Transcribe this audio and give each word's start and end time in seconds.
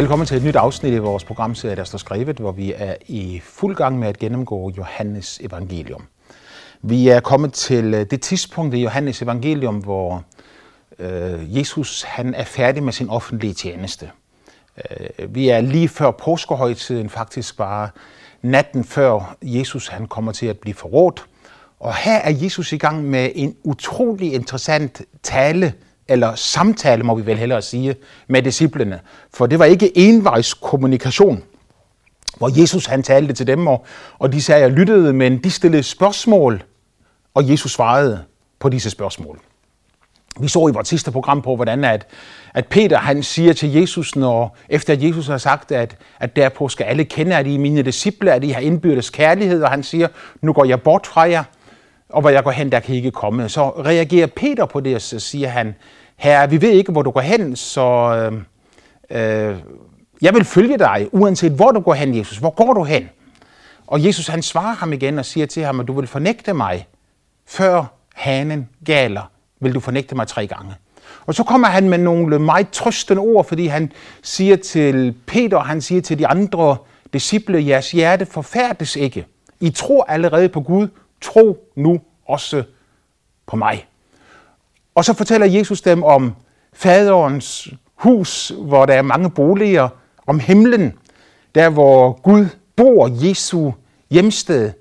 Velkommen 0.00 0.26
til 0.26 0.36
et 0.36 0.44
nyt 0.44 0.56
afsnit 0.56 0.92
i 0.92 0.98
vores 0.98 1.24
programserie, 1.24 1.76
der 1.76 1.84
står 1.84 1.98
skrevet, 1.98 2.36
hvor 2.36 2.52
vi 2.52 2.72
er 2.76 2.94
i 3.06 3.40
fuld 3.44 3.76
gang 3.76 3.98
med 3.98 4.08
at 4.08 4.18
gennemgå 4.18 4.72
Johannes 4.76 5.40
evangelium. 5.42 6.02
Vi 6.82 7.08
er 7.08 7.20
kommet 7.20 7.52
til 7.52 7.94
øh, 7.94 8.06
det 8.10 8.20
tidspunkt 8.20 8.74
i 8.74 8.82
Johannes 8.82 9.22
evangelium, 9.22 9.78
hvor 9.78 10.24
øh, 10.98 11.58
Jesus 11.58 12.02
han 12.02 12.34
er 12.34 12.44
færdig 12.44 12.82
med 12.82 12.92
sin 12.92 13.10
offentlige 13.10 13.54
tjeneste. 13.54 14.10
Øh, 14.90 15.34
vi 15.34 15.48
er 15.48 15.60
lige 15.60 15.88
før 15.88 16.10
påskehøjtiden, 16.10 17.10
faktisk 17.10 17.56
bare 17.56 17.88
natten 18.42 18.84
før 18.84 19.36
Jesus 19.42 19.88
han 19.88 20.06
kommer 20.06 20.32
til 20.32 20.46
at 20.46 20.58
blive 20.58 20.74
forrådt. 20.74 21.24
Og 21.80 21.94
her 21.96 22.16
er 22.16 22.30
Jesus 22.30 22.72
i 22.72 22.76
gang 22.76 23.04
med 23.04 23.30
en 23.34 23.56
utrolig 23.64 24.32
interessant 24.32 25.02
tale, 25.22 25.72
eller 26.10 26.34
samtale 26.34 27.02
må 27.02 27.14
vi 27.14 27.26
vel 27.26 27.38
hellere 27.38 27.62
sige, 27.62 27.94
med 28.28 28.42
disciplene. 28.42 29.00
For 29.34 29.46
det 29.46 29.58
var 29.58 29.64
ikke 29.64 29.98
envejs 29.98 30.54
kommunikation, 30.54 31.42
hvor 32.36 32.60
Jesus 32.60 32.86
han 32.86 33.02
talte 33.02 33.32
til 33.32 33.46
dem, 33.46 33.66
og, 33.66 33.84
og 34.18 34.32
de 34.32 34.42
sagde, 34.42 34.62
jeg 34.62 34.70
lyttede, 34.70 35.12
men 35.12 35.38
de 35.38 35.50
stillede 35.50 35.82
spørgsmål, 35.82 36.62
og 37.34 37.50
Jesus 37.50 37.72
svarede 37.72 38.22
på 38.58 38.68
disse 38.68 38.90
spørgsmål. 38.90 39.40
Vi 40.40 40.48
så 40.48 40.68
i 40.68 40.72
vores 40.72 40.88
sidste 40.88 41.10
program 41.10 41.42
på, 41.42 41.56
hvordan 41.56 41.84
at, 41.84 42.06
at 42.54 42.66
Peter 42.66 42.98
han 42.98 43.22
siger 43.22 43.52
til 43.52 43.72
Jesus, 43.72 44.16
når, 44.16 44.56
efter 44.68 44.92
at 44.92 45.02
Jesus 45.02 45.26
har 45.26 45.38
sagt, 45.38 45.72
at, 45.72 45.96
at 46.20 46.36
derpå 46.36 46.68
skal 46.68 46.84
alle 46.84 47.04
kende, 47.04 47.36
at 47.36 47.46
I 47.46 47.54
er 47.54 47.58
mine 47.58 47.82
disciple, 47.82 48.32
at 48.32 48.44
I 48.44 48.48
har 48.48 48.60
indbyrdes 48.60 49.10
kærlighed, 49.10 49.62
og 49.62 49.70
han 49.70 49.82
siger, 49.82 50.08
nu 50.42 50.52
går 50.52 50.64
jeg 50.64 50.82
bort 50.82 51.06
fra 51.06 51.20
jer, 51.20 51.44
og 52.08 52.20
hvor 52.20 52.30
jeg 52.30 52.44
går 52.44 52.50
hen, 52.50 52.72
der 52.72 52.80
kan 52.80 52.94
I 52.94 52.96
ikke 52.96 53.10
komme. 53.10 53.48
Så 53.48 53.68
reagerer 53.68 54.26
Peter 54.26 54.66
på 54.66 54.80
det, 54.80 54.94
og 54.94 55.00
så 55.00 55.18
siger 55.18 55.48
han, 55.48 55.74
herre, 56.20 56.50
vi 56.50 56.62
ved 56.62 56.70
ikke, 56.70 56.92
hvor 56.92 57.02
du 57.02 57.10
går 57.10 57.20
hen, 57.20 57.56
så 57.56 57.80
øh, 59.10 59.50
øh, 59.50 59.58
jeg 60.22 60.34
vil 60.34 60.44
følge 60.44 60.78
dig, 60.78 61.08
uanset 61.12 61.52
hvor 61.52 61.70
du 61.70 61.80
går 61.80 61.94
hen, 61.94 62.14
Jesus. 62.14 62.38
Hvor 62.38 62.50
går 62.50 62.72
du 62.72 62.84
hen? 62.84 63.08
Og 63.86 64.04
Jesus 64.04 64.26
han 64.26 64.42
svarer 64.42 64.74
ham 64.74 64.92
igen 64.92 65.18
og 65.18 65.24
siger 65.24 65.46
til 65.46 65.62
ham, 65.62 65.80
at 65.80 65.86
du 65.86 65.92
vil 65.92 66.06
fornægte 66.06 66.54
mig, 66.54 66.86
før 67.46 67.84
hanen 68.14 68.68
galer, 68.86 69.30
vil 69.60 69.74
du 69.74 69.80
fornægte 69.80 70.14
mig 70.14 70.28
tre 70.28 70.46
gange. 70.46 70.74
Og 71.26 71.34
så 71.34 71.44
kommer 71.44 71.68
han 71.68 71.88
med 71.88 71.98
nogle 71.98 72.38
meget 72.38 72.70
trøstende 72.70 73.20
ord, 73.20 73.44
fordi 73.44 73.66
han 73.66 73.92
siger 74.22 74.56
til 74.56 75.14
Peter, 75.26 75.56
og 75.56 75.66
han 75.66 75.80
siger 75.80 76.02
til 76.02 76.18
de 76.18 76.26
andre 76.26 76.76
disciple, 77.12 77.66
jeres 77.66 77.90
hjerte 77.90 78.26
forfærdes 78.26 78.96
ikke. 78.96 79.26
I 79.60 79.70
tror 79.70 80.04
allerede 80.04 80.48
på 80.48 80.60
Gud, 80.60 80.88
tro 81.20 81.70
nu 81.76 82.00
også 82.26 82.62
på 83.46 83.56
mig. 83.56 83.86
Og 85.00 85.04
så 85.04 85.14
fortæller 85.14 85.46
Jesus 85.46 85.80
dem 85.80 86.02
om 86.02 86.34
faderens 86.72 87.68
hus, 87.94 88.52
hvor 88.58 88.86
der 88.86 88.94
er 88.94 89.02
mange 89.02 89.30
boliger, 89.30 89.88
om 90.26 90.40
himlen, 90.40 90.92
der 91.54 91.68
hvor 91.68 92.20
Gud 92.22 92.46
bor, 92.76 93.26
Jesu 93.28 93.72
hjemsted. 94.10 94.72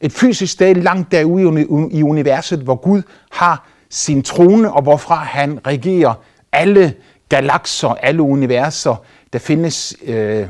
Et 0.00 0.12
fysisk 0.12 0.52
sted 0.52 0.74
langt 0.74 1.12
derude 1.12 1.66
i 1.92 2.02
universet, 2.02 2.58
hvor 2.60 2.74
Gud 2.74 3.02
har 3.30 3.66
sin 3.90 4.22
trone, 4.22 4.72
og 4.72 4.82
hvorfra 4.82 5.14
han 5.14 5.66
regerer 5.66 6.14
alle 6.52 6.94
galakser, 7.28 7.88
alle 7.88 8.22
universer, 8.22 8.96
der 9.32 9.38
findes 9.38 9.94
øh, 10.04 10.48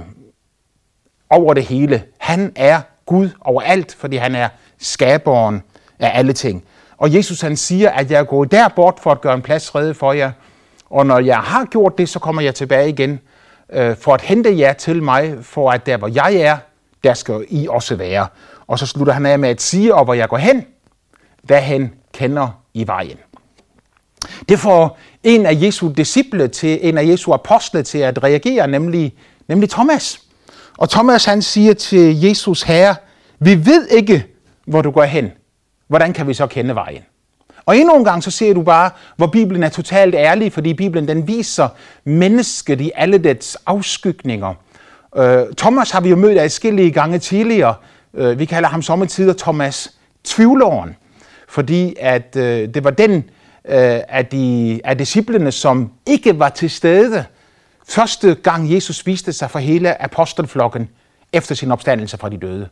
over 1.31 1.55
det 1.55 1.65
hele. 1.65 2.03
Han 2.19 2.53
er 2.57 2.81
Gud 3.07 3.31
overalt, 3.41 3.97
fordi 3.99 4.17
han 4.17 4.35
er 4.35 4.49
skaberen 4.79 5.63
af 5.99 6.19
alle 6.19 6.33
ting. 6.33 6.65
Og 7.03 7.15
Jesus 7.15 7.41
han 7.41 7.57
siger, 7.57 7.91
at 7.91 8.11
jeg 8.11 8.21
er 8.21 8.25
gået 8.25 8.51
der 8.51 8.69
bort 8.69 9.01
for 9.03 9.11
at 9.11 9.21
gøre 9.21 9.35
en 9.35 9.43
plads 9.43 9.75
rede 9.75 9.95
for 9.95 10.13
jer. 10.13 10.33
Og 10.91 11.07
når 11.07 11.19
jeg 11.19 11.39
har 11.39 11.65
gjort 11.65 11.99
det, 11.99 12.09
så 12.09 12.19
kommer 12.19 12.43
jeg 12.43 12.55
tilbage 12.55 12.89
igen 12.89 13.21
øh, 13.73 13.97
for 13.97 14.15
at 14.15 14.21
hente 14.21 14.59
jer 14.59 14.73
til 14.73 15.03
mig, 15.03 15.37
for 15.43 15.71
at 15.71 15.87
der 15.87 15.97
hvor 15.97 16.09
jeg 16.09 16.35
er, 16.35 16.57
der 17.05 17.15
skal 17.15 17.45
I 17.49 17.67
også 17.71 17.97
være. 17.97 18.27
Og 18.67 18.79
så 18.79 18.87
slutter 18.87 19.13
han 19.13 19.27
af 19.27 19.39
med 19.39 19.49
at 19.49 19.63
sige, 19.63 19.95
og 19.95 20.05
hvor 20.05 20.15
jeg 20.15 20.29
går 20.29 20.37
hen, 20.37 20.65
derhen 21.49 21.95
kender 22.13 22.49
I 22.75 22.87
vejen. 22.87 23.17
Det 24.49 24.59
får 24.59 24.99
en 25.23 25.47
af 25.47 25.59
Jesu 25.63 25.93
disciple 25.97 26.49
til, 26.49 26.79
en 26.83 26.99
af 26.99 27.07
Jesu 27.07 27.33
apostle 27.33 27.83
til 27.83 27.99
at 27.99 28.23
reagere, 28.23 28.69
nemlig, 28.69 29.15
nemlig 29.49 29.71
Thomas. 29.71 30.21
Og 30.79 30.91
Thomas 30.91 31.25
han 31.25 31.43
siger 31.43 31.75
til 31.75 32.21
Jesus, 32.21 32.63
Herre, 32.63 32.97
vi 33.39 33.67
ved 33.67 33.89
ikke, 33.89 34.27
hvor 34.67 34.83
du 34.83 34.91
går 34.91 35.05
hen. 35.05 35.31
Hvordan 35.93 36.13
kan 36.13 36.29
vi 36.29 36.35
så 36.35 36.47
kende 36.47 36.75
vejen? 36.75 37.03
Og 37.67 37.77
endnu 37.77 37.97
en 37.97 38.05
gang 38.05 38.25
så 38.25 38.31
ser 38.31 38.55
du 38.55 38.63
bare, 38.63 38.91
hvor 39.17 39.27
Bibelen 39.27 39.63
er 39.63 39.69
totalt 39.69 40.15
ærlig, 40.15 40.53
fordi 40.53 40.75
Bibelen 40.75 41.09
den 41.09 41.29
viser 41.29 41.69
mennesket 42.05 42.81
i 42.81 42.91
alle 42.95 43.19
dets 43.19 43.59
afskygninger. 43.67 44.55
Øh, 45.17 45.43
Thomas 45.57 45.91
har 45.91 46.01
vi 46.01 46.11
jo 46.11 46.17
mødt 46.17 46.39
adskillige 46.39 46.91
gange 46.91 47.19
tidligere. 47.19 47.75
Øh, 48.15 48.39
vi 48.39 48.45
kalder 48.45 48.69
ham 48.69 48.83
sommetider 48.83 49.33
Thomas 49.39 49.93
tvivleren, 50.25 50.97
fordi 51.49 51.95
at 52.01 52.37
øh, 52.37 52.75
det 52.75 52.85
var 52.85 52.91
den 52.91 53.15
øh, 53.65 54.01
af, 54.09 54.27
de, 54.27 54.81
af 54.85 54.99
disciplene, 54.99 55.53
som 55.53 55.91
ikke 56.07 56.39
var 56.39 56.49
til 56.49 56.71
stede 56.71 57.25
første 57.89 58.35
gang 58.35 58.75
Jesus 58.75 59.07
viste 59.07 59.33
sig 59.33 59.51
for 59.51 59.59
hele 59.59 60.03
apostelflokken 60.03 60.89
efter 61.33 61.55
sin 61.55 61.73
opstandelse 61.73 62.19
fra 62.19 62.29
de 62.29 62.37
døde. 62.37 62.69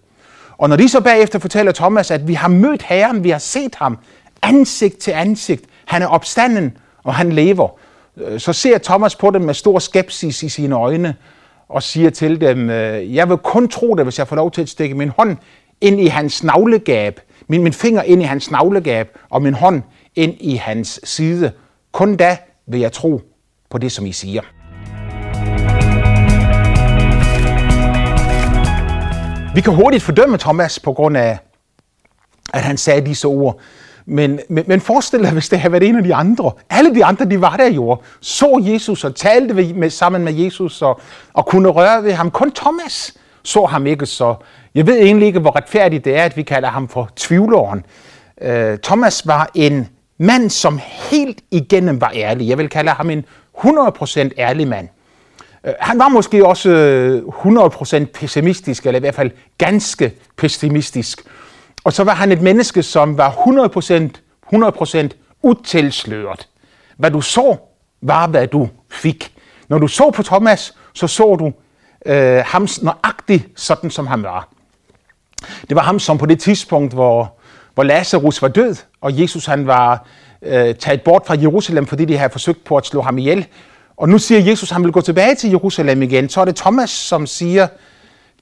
Og 0.60 0.68
når 0.68 0.76
de 0.76 0.88
så 0.88 1.00
bagefter 1.00 1.38
fortæller 1.38 1.72
Thomas, 1.72 2.10
at 2.10 2.28
vi 2.28 2.34
har 2.34 2.48
mødt 2.48 2.82
Herren, 2.82 3.24
vi 3.24 3.30
har 3.30 3.38
set 3.38 3.74
ham 3.74 3.98
ansigt 4.42 4.98
til 4.98 5.10
ansigt, 5.10 5.64
han 5.84 6.02
er 6.02 6.06
opstanden, 6.06 6.76
og 7.04 7.14
han 7.14 7.32
lever, 7.32 7.68
øh, 8.16 8.40
så 8.40 8.52
ser 8.52 8.78
Thomas 8.78 9.16
på 9.16 9.30
dem 9.30 9.42
med 9.42 9.54
stor 9.54 9.78
skepsis 9.78 10.42
i 10.42 10.48
sine 10.48 10.74
øjne, 10.74 11.14
og 11.68 11.82
siger 11.82 12.10
til 12.10 12.40
dem, 12.40 12.70
øh, 12.70 13.14
jeg 13.14 13.28
vil 13.28 13.36
kun 13.36 13.68
tro 13.68 13.94
det, 13.94 14.04
hvis 14.04 14.18
jeg 14.18 14.28
får 14.28 14.36
lov 14.36 14.50
til 14.50 14.62
at 14.62 14.68
stikke 14.68 14.94
min 14.94 15.08
hånd 15.08 15.36
ind 15.80 16.00
i 16.00 16.06
hans 16.06 16.44
navlegab, 16.44 17.20
min, 17.48 17.62
min 17.62 17.72
finger 17.72 18.02
ind 18.02 18.22
i 18.22 18.24
hans 18.24 18.50
navlegab, 18.50 19.18
og 19.30 19.42
min 19.42 19.54
hånd 19.54 19.82
ind 20.16 20.34
i 20.40 20.54
hans 20.54 21.00
side. 21.04 21.52
Kun 21.92 22.16
da 22.16 22.36
vil 22.66 22.80
jeg 22.80 22.92
tro 22.92 23.20
på 23.70 23.78
det, 23.78 23.92
som 23.92 24.06
I 24.06 24.12
siger. 24.12 24.42
Vi 29.54 29.60
kan 29.60 29.74
hurtigt 29.74 30.02
fordømme 30.02 30.38
Thomas 30.38 30.78
på 30.78 30.92
grund 30.92 31.16
af, 31.16 31.38
at 32.54 32.62
han 32.62 32.76
sagde 32.76 33.06
disse 33.06 33.26
ord. 33.26 33.58
Men, 34.06 34.40
men, 34.48 34.64
men 34.66 34.80
forestil 34.80 35.22
dig, 35.22 35.32
hvis 35.32 35.48
det 35.48 35.60
havde 35.60 35.72
været 35.72 35.88
en 35.88 35.96
af 35.96 36.02
de 36.02 36.14
andre. 36.14 36.52
Alle 36.70 36.94
de 36.94 37.04
andre, 37.04 37.24
de 37.24 37.40
var 37.40 37.56
der 37.56 37.70
jo, 37.70 37.96
så 38.20 38.62
Jesus 38.64 39.04
og 39.04 39.14
talte 39.14 39.54
med, 39.54 39.90
sammen 39.90 40.24
med 40.24 40.32
Jesus 40.32 40.82
og, 40.82 41.00
og 41.32 41.46
kunne 41.46 41.68
røre 41.68 42.04
ved 42.04 42.12
ham. 42.12 42.30
Kun 42.30 42.52
Thomas 42.52 43.14
så 43.42 43.66
ham 43.66 43.86
ikke, 43.86 44.06
så 44.06 44.34
jeg 44.74 44.86
ved 44.86 44.96
egentlig 44.96 45.26
ikke, 45.26 45.40
hvor 45.40 45.56
retfærdigt 45.56 46.04
det 46.04 46.16
er, 46.16 46.24
at 46.24 46.36
vi 46.36 46.42
kalder 46.42 46.68
ham 46.68 46.88
for 46.88 47.10
tvivleren. 47.16 47.84
Uh, 48.44 48.78
Thomas 48.82 49.26
var 49.26 49.50
en 49.54 49.88
mand, 50.18 50.50
som 50.50 50.80
helt 51.10 51.40
igennem 51.50 52.00
var 52.00 52.12
ærlig. 52.14 52.48
Jeg 52.48 52.58
vil 52.58 52.68
kalde 52.68 52.90
ham 52.90 53.10
en 53.10 53.24
100% 53.58 54.28
ærlig 54.38 54.68
mand. 54.68 54.88
Øh, 55.64 55.72
han 55.80 55.98
var 55.98 56.08
måske 56.08 56.46
også 56.46 56.70
øh, 56.70 57.22
100% 57.22 58.04
pessimistisk, 58.04 58.86
eller 58.86 58.98
i 58.98 59.00
hvert 59.00 59.14
fald 59.14 59.30
ganske 59.58 60.12
pessimistisk. 60.36 61.22
Og 61.84 61.92
så 61.92 62.04
var 62.04 62.14
han 62.14 62.32
et 62.32 62.42
menneske, 62.42 62.82
som 62.82 63.18
var 63.18 63.30
100%, 63.30 64.54
100% 64.54 65.08
utilsløret. 65.42 66.48
Hvad 66.96 67.10
du 67.10 67.20
så, 67.20 67.56
var 68.02 68.26
hvad 68.26 68.46
du 68.46 68.68
fik. 68.90 69.32
Når 69.68 69.78
du 69.78 69.88
så 69.88 70.10
på 70.10 70.22
Thomas, 70.22 70.74
så 70.94 71.06
så 71.06 71.36
du 71.36 71.52
øh, 72.06 72.42
ham 72.46 72.68
nøjagtigt 72.82 73.48
sådan, 73.56 73.90
som 73.90 74.06
han 74.06 74.22
var. 74.22 74.48
Det 75.68 75.76
var 75.76 75.82
ham, 75.82 75.98
som 75.98 76.18
på 76.18 76.26
det 76.26 76.40
tidspunkt, 76.40 76.92
hvor, 76.92 77.38
hvor 77.74 77.82
Lazarus 77.84 78.42
var 78.42 78.48
død, 78.48 78.76
og 79.00 79.20
Jesus 79.20 79.46
han 79.46 79.66
var 79.66 80.06
øh, 80.42 80.74
taget 80.74 81.02
bort 81.02 81.22
fra 81.26 81.36
Jerusalem, 81.40 81.86
fordi 81.86 82.04
de 82.04 82.16
havde 82.16 82.30
forsøgt 82.30 82.64
på 82.64 82.76
at 82.76 82.86
slå 82.86 83.02
ham 83.02 83.18
ihjel, 83.18 83.46
og 84.00 84.08
nu 84.08 84.18
siger 84.18 84.40
Jesus, 84.40 84.70
at 84.70 84.74
han 84.74 84.84
vil 84.84 84.92
gå 84.92 85.00
tilbage 85.00 85.34
til 85.34 85.50
Jerusalem 85.50 86.02
igen. 86.02 86.28
Så 86.28 86.40
er 86.40 86.44
det 86.44 86.56
Thomas, 86.56 86.90
som 86.90 87.26
siger 87.26 87.66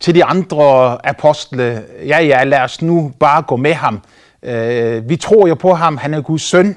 til 0.00 0.14
de 0.14 0.24
andre 0.24 0.98
apostle, 1.06 1.84
ja 2.06 2.20
ja, 2.20 2.44
lad 2.44 2.60
os 2.60 2.82
nu 2.82 3.12
bare 3.20 3.42
gå 3.42 3.56
med 3.56 3.74
ham. 3.74 4.00
Øh, 4.42 5.08
vi 5.08 5.16
tror 5.16 5.46
jo 5.46 5.54
på 5.54 5.74
ham, 5.74 5.96
han 5.96 6.14
er 6.14 6.20
Guds 6.20 6.42
søn, 6.42 6.76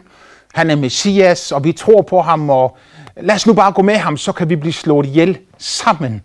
han 0.53 0.69
er 0.69 0.75
Messias, 0.75 1.51
og 1.51 1.63
vi 1.63 1.71
tror 1.71 2.01
på 2.01 2.21
ham, 2.21 2.49
og 2.49 2.77
lad 3.17 3.35
os 3.35 3.47
nu 3.47 3.53
bare 3.53 3.71
gå 3.71 3.81
med 3.81 3.95
ham, 3.95 4.17
så 4.17 4.31
kan 4.31 4.49
vi 4.49 4.55
blive 4.55 4.73
slået 4.73 5.05
ihjel 5.05 5.37
sammen 5.57 6.21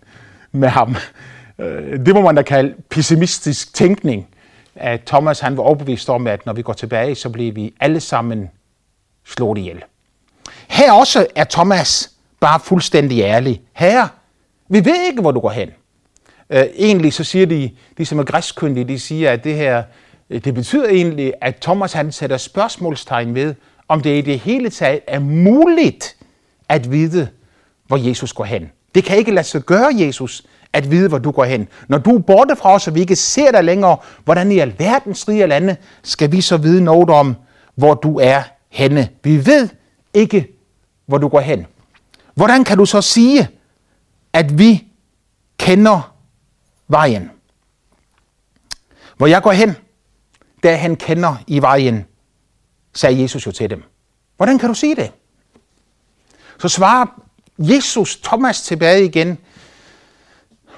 med 0.51 0.69
ham. 0.69 0.95
Øh, 1.59 2.05
det 2.05 2.15
må 2.15 2.21
man 2.21 2.35
da 2.35 2.41
kalde 2.41 2.73
pessimistisk 2.89 3.73
tænkning, 3.73 4.27
at 4.75 5.01
Thomas 5.05 5.39
han 5.39 5.57
var 5.57 5.63
overbevist 5.63 6.09
om, 6.09 6.27
at 6.27 6.45
når 6.45 6.53
vi 6.53 6.61
går 6.61 6.73
tilbage, 6.73 7.15
så 7.15 7.29
bliver 7.29 7.53
vi 7.53 7.73
alle 7.79 7.99
sammen 7.99 8.49
slået 9.25 9.57
ihjel. 9.57 9.83
Her 10.67 10.91
også 10.91 11.27
er 11.35 11.43
Thomas 11.43 12.16
bare 12.39 12.59
fuldstændig 12.59 13.21
ærlig. 13.21 13.61
Herre, 13.73 14.09
vi 14.69 14.85
ved 14.85 15.05
ikke, 15.07 15.21
hvor 15.21 15.31
du 15.31 15.39
går 15.39 15.49
hen. 15.49 15.69
Øh, 16.49 16.63
egentlig 16.75 17.13
så 17.13 17.23
siger 17.23 17.45
de, 17.45 17.71
de 17.97 18.05
som 18.05 18.19
er 18.19 18.23
græskyndige, 18.23 18.87
de 18.87 18.99
siger, 18.99 19.31
at 19.31 19.43
det 19.43 19.55
her, 19.55 19.83
øh, 20.29 20.43
det 20.43 20.53
betyder 20.53 20.89
egentlig, 20.89 21.33
at 21.41 21.55
Thomas 21.55 21.93
han 21.93 22.11
sætter 22.11 22.37
spørgsmålstegn 22.37 23.35
ved, 23.35 23.55
om 23.87 24.01
det 24.01 24.17
i 24.17 24.21
det 24.21 24.39
hele 24.39 24.69
taget 24.69 24.99
er 25.07 25.19
muligt 25.19 26.15
at 26.69 26.91
vide, 26.91 27.27
hvor 27.87 27.97
Jesus 27.97 28.33
går 28.33 28.43
hen. 28.43 28.71
Det 28.95 29.03
kan 29.03 29.17
ikke 29.17 29.31
lade 29.31 29.47
sig 29.47 29.61
gøre, 29.61 29.89
Jesus, 29.93 30.43
at 30.73 30.91
vide, 30.91 31.09
hvor 31.09 31.17
du 31.17 31.31
går 31.31 31.43
hen. 31.43 31.67
Når 31.87 31.97
du 31.97 32.15
er 32.15 32.19
borte 32.19 32.55
fra 32.55 32.73
os, 32.73 32.87
og 32.87 32.95
vi 32.95 32.99
ikke 32.99 33.15
ser 33.15 33.51
dig 33.51 33.63
længere, 33.63 33.97
hvordan 34.25 34.51
i 34.51 34.59
alverdens 34.59 35.27
rige 35.27 35.47
lande 35.47 35.75
skal 36.03 36.31
vi 36.31 36.41
så 36.41 36.57
vide 36.57 36.83
noget 36.83 37.09
om, 37.09 37.35
hvor 37.75 37.93
du 37.93 38.19
er 38.19 38.41
henne. 38.69 39.09
Vi 39.23 39.45
ved 39.45 39.69
ikke, 40.13 40.47
hvor 41.05 41.17
du 41.17 41.27
går 41.27 41.39
hen. 41.39 41.65
Hvordan 42.37 42.63
kan 42.63 42.77
du 42.77 42.85
så 42.85 43.01
sige, 43.01 43.49
at 44.33 44.59
vi 44.59 44.87
kender 45.57 46.15
vejen? 46.87 47.31
Hvor 49.17 49.27
jeg 49.27 49.41
går 49.41 49.51
hen, 49.51 49.75
der 50.63 50.75
han 50.75 50.95
kender 50.95 51.35
i 51.47 51.61
vejen, 51.61 52.05
sagde 52.93 53.21
Jesus 53.21 53.45
jo 53.45 53.51
til 53.51 53.69
dem. 53.69 53.83
Hvordan 54.35 54.59
kan 54.59 54.69
du 54.69 54.75
sige 54.75 54.95
det? 54.95 55.11
Så 56.59 56.67
svarer 56.67 57.05
Jesus 57.59 58.15
Thomas 58.15 58.61
tilbage 58.61 59.05
igen, 59.05 59.37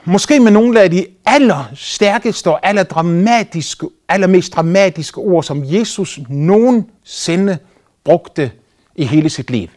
måske 0.06 0.40
med 0.40 0.52
nogle 0.52 0.82
af 0.82 0.90
de 0.90 1.06
allerstærkeste 1.26 2.50
og 2.50 2.60
allerdramatiske, 2.68 3.90
allermest 4.08 4.54
dramatiske 4.54 5.18
ord, 5.18 5.44
som 5.44 5.64
Jesus 5.66 6.20
nogensinde 6.30 7.58
brugte 8.04 8.52
i 8.96 9.06
hele 9.06 9.30
sit 9.30 9.50
liv. 9.50 9.68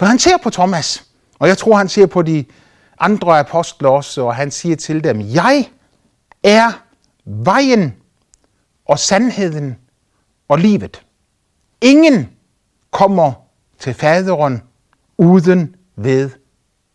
For 0.00 0.06
han 0.06 0.18
ser 0.18 0.36
på 0.36 0.50
Thomas, 0.50 1.04
og 1.38 1.48
jeg 1.48 1.58
tror, 1.58 1.76
han 1.76 1.88
ser 1.88 2.06
på 2.06 2.22
de 2.22 2.44
andre 2.98 3.38
apostler 3.38 3.88
også, 3.88 4.22
og 4.22 4.34
han 4.34 4.50
siger 4.50 4.76
til 4.76 5.04
dem, 5.04 5.20
jeg 5.20 5.70
er 6.42 6.72
vejen 7.24 7.94
og 8.88 8.98
sandheden 8.98 9.76
og 10.48 10.58
livet. 10.58 11.02
Ingen 11.80 12.30
kommer 12.90 13.32
til 13.78 13.94
faderen 13.94 14.62
uden 15.18 15.76
ved 15.96 16.30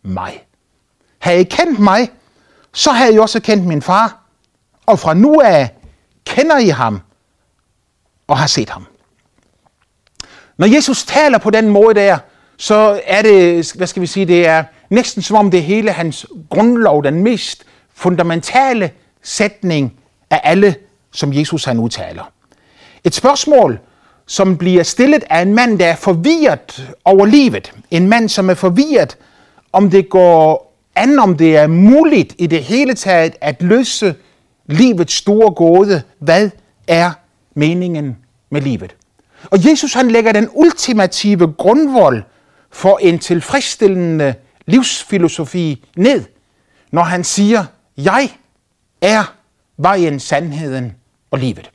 mig. 0.03 0.47
Havde 1.19 1.39
I 1.39 1.43
kendt 1.43 1.79
mig, 1.79 2.11
så 2.73 2.91
havde 2.91 3.13
I 3.13 3.19
også 3.19 3.39
kendt 3.39 3.65
min 3.65 3.81
far, 3.81 4.23
og 4.85 4.99
fra 4.99 5.13
nu 5.13 5.41
af 5.41 5.75
kender 6.25 6.57
I 6.57 6.67
ham 6.67 7.01
og 8.27 8.37
har 8.37 8.47
set 8.47 8.69
ham. 8.69 8.85
Når 10.57 10.67
Jesus 10.67 11.05
taler 11.05 11.37
på 11.37 11.49
den 11.49 11.69
måde 11.69 11.93
der, 11.93 12.19
så 12.57 13.01
er 13.05 13.21
det, 13.21 13.71
hvad 13.73 13.87
skal 13.87 14.01
vi 14.01 14.07
sige, 14.07 14.25
det 14.25 14.47
er 14.47 14.63
næsten 14.89 15.21
som 15.21 15.37
om 15.37 15.51
det 15.51 15.63
hele 15.63 15.91
hans 15.91 16.25
grundlov, 16.49 17.03
den 17.03 17.23
mest 17.23 17.65
fundamentale 17.93 18.91
sætning 19.23 19.93
af 20.29 20.41
alle, 20.43 20.75
som 21.11 21.33
Jesus 21.33 21.65
han 21.65 21.79
udtaler. 21.79 22.31
Et 23.03 23.15
spørgsmål, 23.15 23.79
som 24.27 24.57
bliver 24.57 24.83
stillet 24.83 25.23
af 25.29 25.41
en 25.41 25.53
mand, 25.53 25.79
der 25.79 25.85
er 25.85 25.95
forvirret 25.95 26.93
over 27.05 27.25
livet. 27.25 27.73
En 27.91 28.07
mand, 28.07 28.29
som 28.29 28.49
er 28.49 28.53
forvirret, 28.53 29.17
om 29.73 29.89
det 29.89 30.09
går 30.09 30.75
an, 30.95 31.19
om 31.19 31.37
det 31.37 31.57
er 31.57 31.67
muligt 31.67 32.35
i 32.37 32.47
det 32.47 32.63
hele 32.63 32.93
taget 32.93 33.33
at 33.41 33.61
løse 33.61 34.15
livets 34.65 35.13
store 35.13 35.51
gåde. 35.51 36.01
Hvad 36.19 36.49
er 36.87 37.11
meningen 37.53 38.17
med 38.49 38.61
livet? 38.61 38.95
Og 39.51 39.69
Jesus 39.69 39.93
han 39.93 40.11
lægger 40.11 40.31
den 40.31 40.49
ultimative 40.53 41.53
grundvold 41.53 42.23
for 42.75 42.98
en 42.98 43.19
tilfredsstillende 43.19 44.36
livsfilosofi 44.66 45.86
ned, 45.98 46.24
når 46.92 47.04
han 47.04 47.24
siger, 47.24 47.66
jeg 47.98 48.30
er 49.01 49.36
vejen, 49.77 50.19
sandheden 50.19 50.95
og 51.31 51.39
livet. 51.39 51.72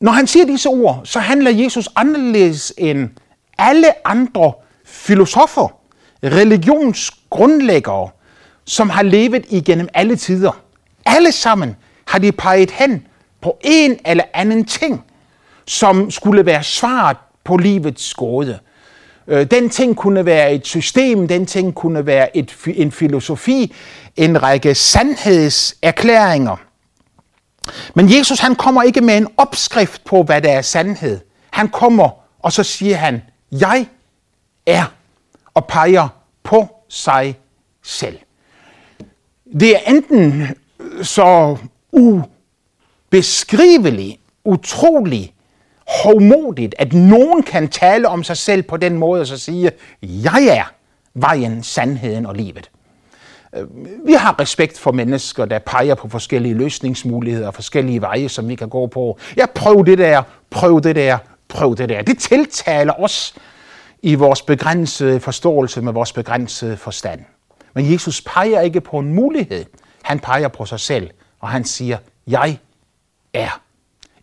Når 0.00 0.12
han 0.12 0.26
siger 0.26 0.46
disse 0.46 0.68
ord, 0.68 1.00
så 1.04 1.20
handler 1.20 1.50
Jesus 1.50 1.88
anderledes 1.96 2.72
end 2.78 3.08
alle 3.58 4.06
andre 4.06 4.52
filosofer, 4.84 5.68
religionsgrundlæggere, 6.24 8.10
som 8.64 8.90
har 8.90 9.02
levet 9.02 9.44
igennem 9.48 9.88
alle 9.94 10.16
tider. 10.16 10.60
Alle 11.06 11.32
sammen 11.32 11.76
har 12.06 12.18
de 12.18 12.32
peget 12.32 12.70
hen 12.70 13.06
på 13.40 13.58
en 13.60 13.98
eller 14.04 14.24
anden 14.34 14.64
ting, 14.64 15.04
som 15.66 16.10
skulle 16.10 16.46
være 16.46 16.62
svaret 16.62 17.16
på 17.44 17.56
livets 17.56 18.14
gåde. 18.14 18.58
Øh, 19.28 19.46
den 19.50 19.70
ting 19.70 19.96
kunne 19.96 20.24
være 20.24 20.52
et 20.52 20.66
system, 20.66 21.28
den 21.28 21.46
ting 21.46 21.74
kunne 21.74 22.06
være 22.06 22.36
et, 22.36 22.56
en 22.66 22.92
filosofi, 22.92 23.74
en 24.16 24.42
række 24.42 24.74
sandhedserklæringer. 24.74 26.56
Men 27.94 28.16
Jesus 28.16 28.40
han 28.40 28.54
kommer 28.54 28.82
ikke 28.82 29.00
med 29.00 29.16
en 29.16 29.28
opskrift 29.36 30.04
på, 30.04 30.22
hvad 30.22 30.42
der 30.42 30.52
er 30.52 30.62
sandhed. 30.62 31.20
Han 31.50 31.68
kommer, 31.68 32.10
og 32.38 32.52
så 32.52 32.62
siger 32.62 32.96
han, 32.96 33.22
jeg 33.52 33.86
er, 34.66 34.84
og 35.54 35.66
peger 35.66 36.08
på 36.42 36.68
sig 36.88 37.38
selv. 37.82 38.18
Det 39.60 39.76
er 39.76 39.80
enten 39.86 40.48
så 41.02 41.56
ubeskriveligt, 41.92 44.20
utroligt, 44.44 45.32
hovmodigt, 45.88 46.74
at 46.78 46.92
nogen 46.92 47.42
kan 47.42 47.68
tale 47.68 48.08
om 48.08 48.24
sig 48.24 48.36
selv 48.36 48.62
på 48.62 48.76
den 48.76 48.98
måde 48.98 49.20
og 49.20 49.26
så 49.26 49.38
sige, 49.38 49.70
jeg 50.02 50.46
er 50.50 50.72
vejen, 51.14 51.62
sandheden 51.62 52.26
og 52.26 52.34
livet. 52.34 52.70
Øh, 53.56 53.66
vi 54.06 54.12
har 54.12 54.40
respekt 54.40 54.78
for 54.78 54.92
mennesker, 54.92 55.44
der 55.44 55.58
peger 55.58 55.94
på 55.94 56.08
forskellige 56.08 56.54
løsningsmuligheder, 56.54 57.50
forskellige 57.50 58.00
veje, 58.00 58.28
som 58.28 58.48
vi 58.48 58.54
kan 58.54 58.68
gå 58.68 58.86
på. 58.86 59.18
Jeg 59.36 59.50
prøv 59.50 59.86
det 59.86 59.98
der, 59.98 60.22
prøv 60.50 60.80
det 60.82 60.96
der, 60.96 61.18
prøv 61.48 61.76
det 61.76 61.88
der. 61.88 62.02
Det 62.02 62.18
tiltaler 62.18 63.00
os 63.00 63.34
i 64.02 64.14
vores 64.14 64.42
begrænsede 64.42 65.20
forståelse 65.20 65.82
med 65.82 65.92
vores 65.92 66.12
begrænsede 66.12 66.76
forstand. 66.76 67.20
Men 67.74 67.92
Jesus 67.92 68.22
peger 68.22 68.60
ikke 68.60 68.80
på 68.80 68.98
en 68.98 69.14
mulighed. 69.14 69.64
Han 70.02 70.20
peger 70.20 70.48
på 70.48 70.64
sig 70.64 70.80
selv, 70.80 71.10
og 71.40 71.48
han 71.48 71.64
siger, 71.64 71.98
jeg 72.26 72.58
er. 73.34 73.60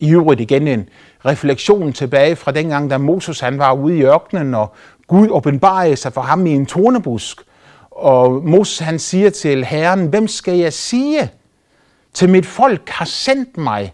I 0.04 0.12
øvrigt 0.12 0.42
igen 0.42 0.68
en 0.68 0.90
refleksion 1.26 1.94
tilbage 1.94 2.36
fra 2.36 2.52
dengang, 2.52 2.90
da 2.90 2.98
Moses 2.98 3.40
han 3.40 3.60
var 3.60 3.74
ude 3.74 3.98
i 3.98 4.04
ørkenen, 4.04 4.54
og 4.54 4.74
Gud 5.08 5.28
åbenbarede 5.30 5.96
sig 5.96 6.14
for 6.14 6.22
ham 6.22 6.46
i 6.46 6.52
en 6.52 6.66
tornebusk– 6.66 7.42
og 7.96 8.44
Moses 8.44 8.80
han 8.80 9.00
siger 9.00 9.30
til 9.30 9.66
Herren, 9.66 10.08
hvem 10.08 10.28
skal 10.28 10.58
jeg 10.58 10.74
sige 10.74 11.32
til 12.14 12.30
mit 12.30 12.46
folk 12.46 12.90
har 12.90 13.06
sendt 13.06 13.58
mig? 13.58 13.94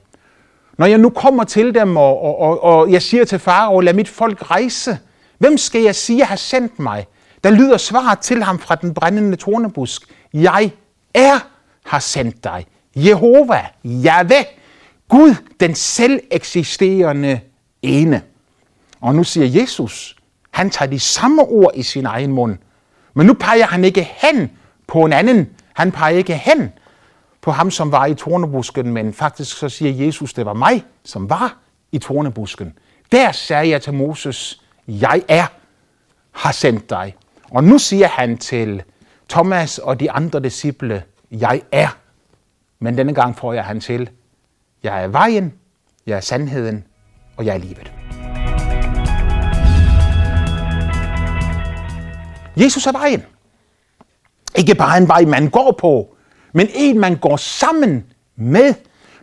Når 0.77 0.85
jeg 0.85 0.97
nu 0.97 1.09
kommer 1.09 1.43
til 1.43 1.73
dem, 1.75 1.97
og, 1.97 2.21
og, 2.21 2.39
og, 2.39 2.63
og 2.63 2.91
jeg 2.91 3.01
siger 3.01 3.25
til 3.25 3.39
far, 3.39 3.81
lad 3.81 3.93
mit 3.93 4.09
folk 4.09 4.51
rejse, 4.51 4.97
hvem 5.37 5.57
skal 5.57 5.81
jeg 5.81 5.95
sige 5.95 6.25
har 6.25 6.35
sendt 6.35 6.79
mig? 6.79 7.07
Der 7.43 7.49
lyder 7.49 7.77
svaret 7.77 8.19
til 8.19 8.43
ham 8.43 8.59
fra 8.59 8.75
den 8.75 8.93
brændende 8.93 9.37
tornebusk. 9.37 10.01
Jeg 10.33 10.71
er 11.13 11.39
har 11.85 11.99
sendt 11.99 12.43
dig. 12.43 12.65
Jehova, 12.95 13.65
Jahve, 13.83 14.45
Gud, 15.09 15.35
den 15.59 15.75
selv 15.75 16.19
eksisterende 16.31 17.39
ene. 17.81 18.21
Og 19.01 19.15
nu 19.15 19.23
siger 19.23 19.61
Jesus, 19.61 20.15
han 20.51 20.69
tager 20.69 20.89
de 20.89 20.99
samme 20.99 21.41
ord 21.41 21.71
i 21.75 21.83
sin 21.83 22.05
egen 22.05 22.31
mund– 22.31 22.57
men 23.13 23.27
nu 23.27 23.33
peger 23.33 23.65
han 23.65 23.85
ikke 23.85 24.03
hen 24.03 24.51
på 24.87 25.05
en 25.05 25.13
anden. 25.13 25.49
Han 25.73 25.91
peger 25.91 26.17
ikke 26.17 26.33
hen 26.37 26.73
på 27.41 27.51
ham, 27.51 27.71
som 27.71 27.91
var 27.91 28.05
i 28.05 28.15
tornebusken, 28.15 28.93
men 28.93 29.13
faktisk 29.13 29.57
så 29.57 29.69
siger 29.69 30.05
Jesus, 30.05 30.33
det 30.33 30.45
var 30.45 30.53
mig, 30.53 30.83
som 31.03 31.29
var 31.29 31.57
i 31.91 31.97
tornebusken. 31.97 32.73
Der 33.11 33.31
sagde 33.31 33.69
jeg 33.69 33.81
til 33.81 33.93
Moses, 33.93 34.61
jeg 34.87 35.23
er, 35.27 35.45
har 36.31 36.51
sendt 36.51 36.89
dig. 36.89 37.15
Og 37.51 37.63
nu 37.63 37.77
siger 37.77 38.07
han 38.07 38.37
til 38.37 38.83
Thomas 39.29 39.77
og 39.77 39.99
de 39.99 40.11
andre 40.11 40.39
disciple, 40.39 41.03
jeg 41.31 41.61
er. 41.71 41.97
Men 42.79 42.97
denne 42.97 43.13
gang 43.13 43.37
får 43.37 43.53
jeg 43.53 43.65
han 43.65 43.79
til, 43.79 44.09
jeg 44.83 45.03
er 45.03 45.07
vejen, 45.07 45.53
jeg 46.05 46.15
er 46.15 46.21
sandheden, 46.21 46.83
og 47.37 47.45
jeg 47.45 47.53
er 47.55 47.59
livet. 47.59 47.91
Jesus 52.57 52.87
er 52.87 52.91
vejen. 52.91 53.23
Ikke 54.55 54.75
bare 54.75 54.97
en 54.97 55.07
vej, 55.07 55.25
man 55.25 55.49
går 55.49 55.71
på, 55.79 56.15
men 56.53 56.67
en, 56.73 56.99
man 56.99 57.15
går 57.15 57.37
sammen 57.37 58.05
med. 58.35 58.73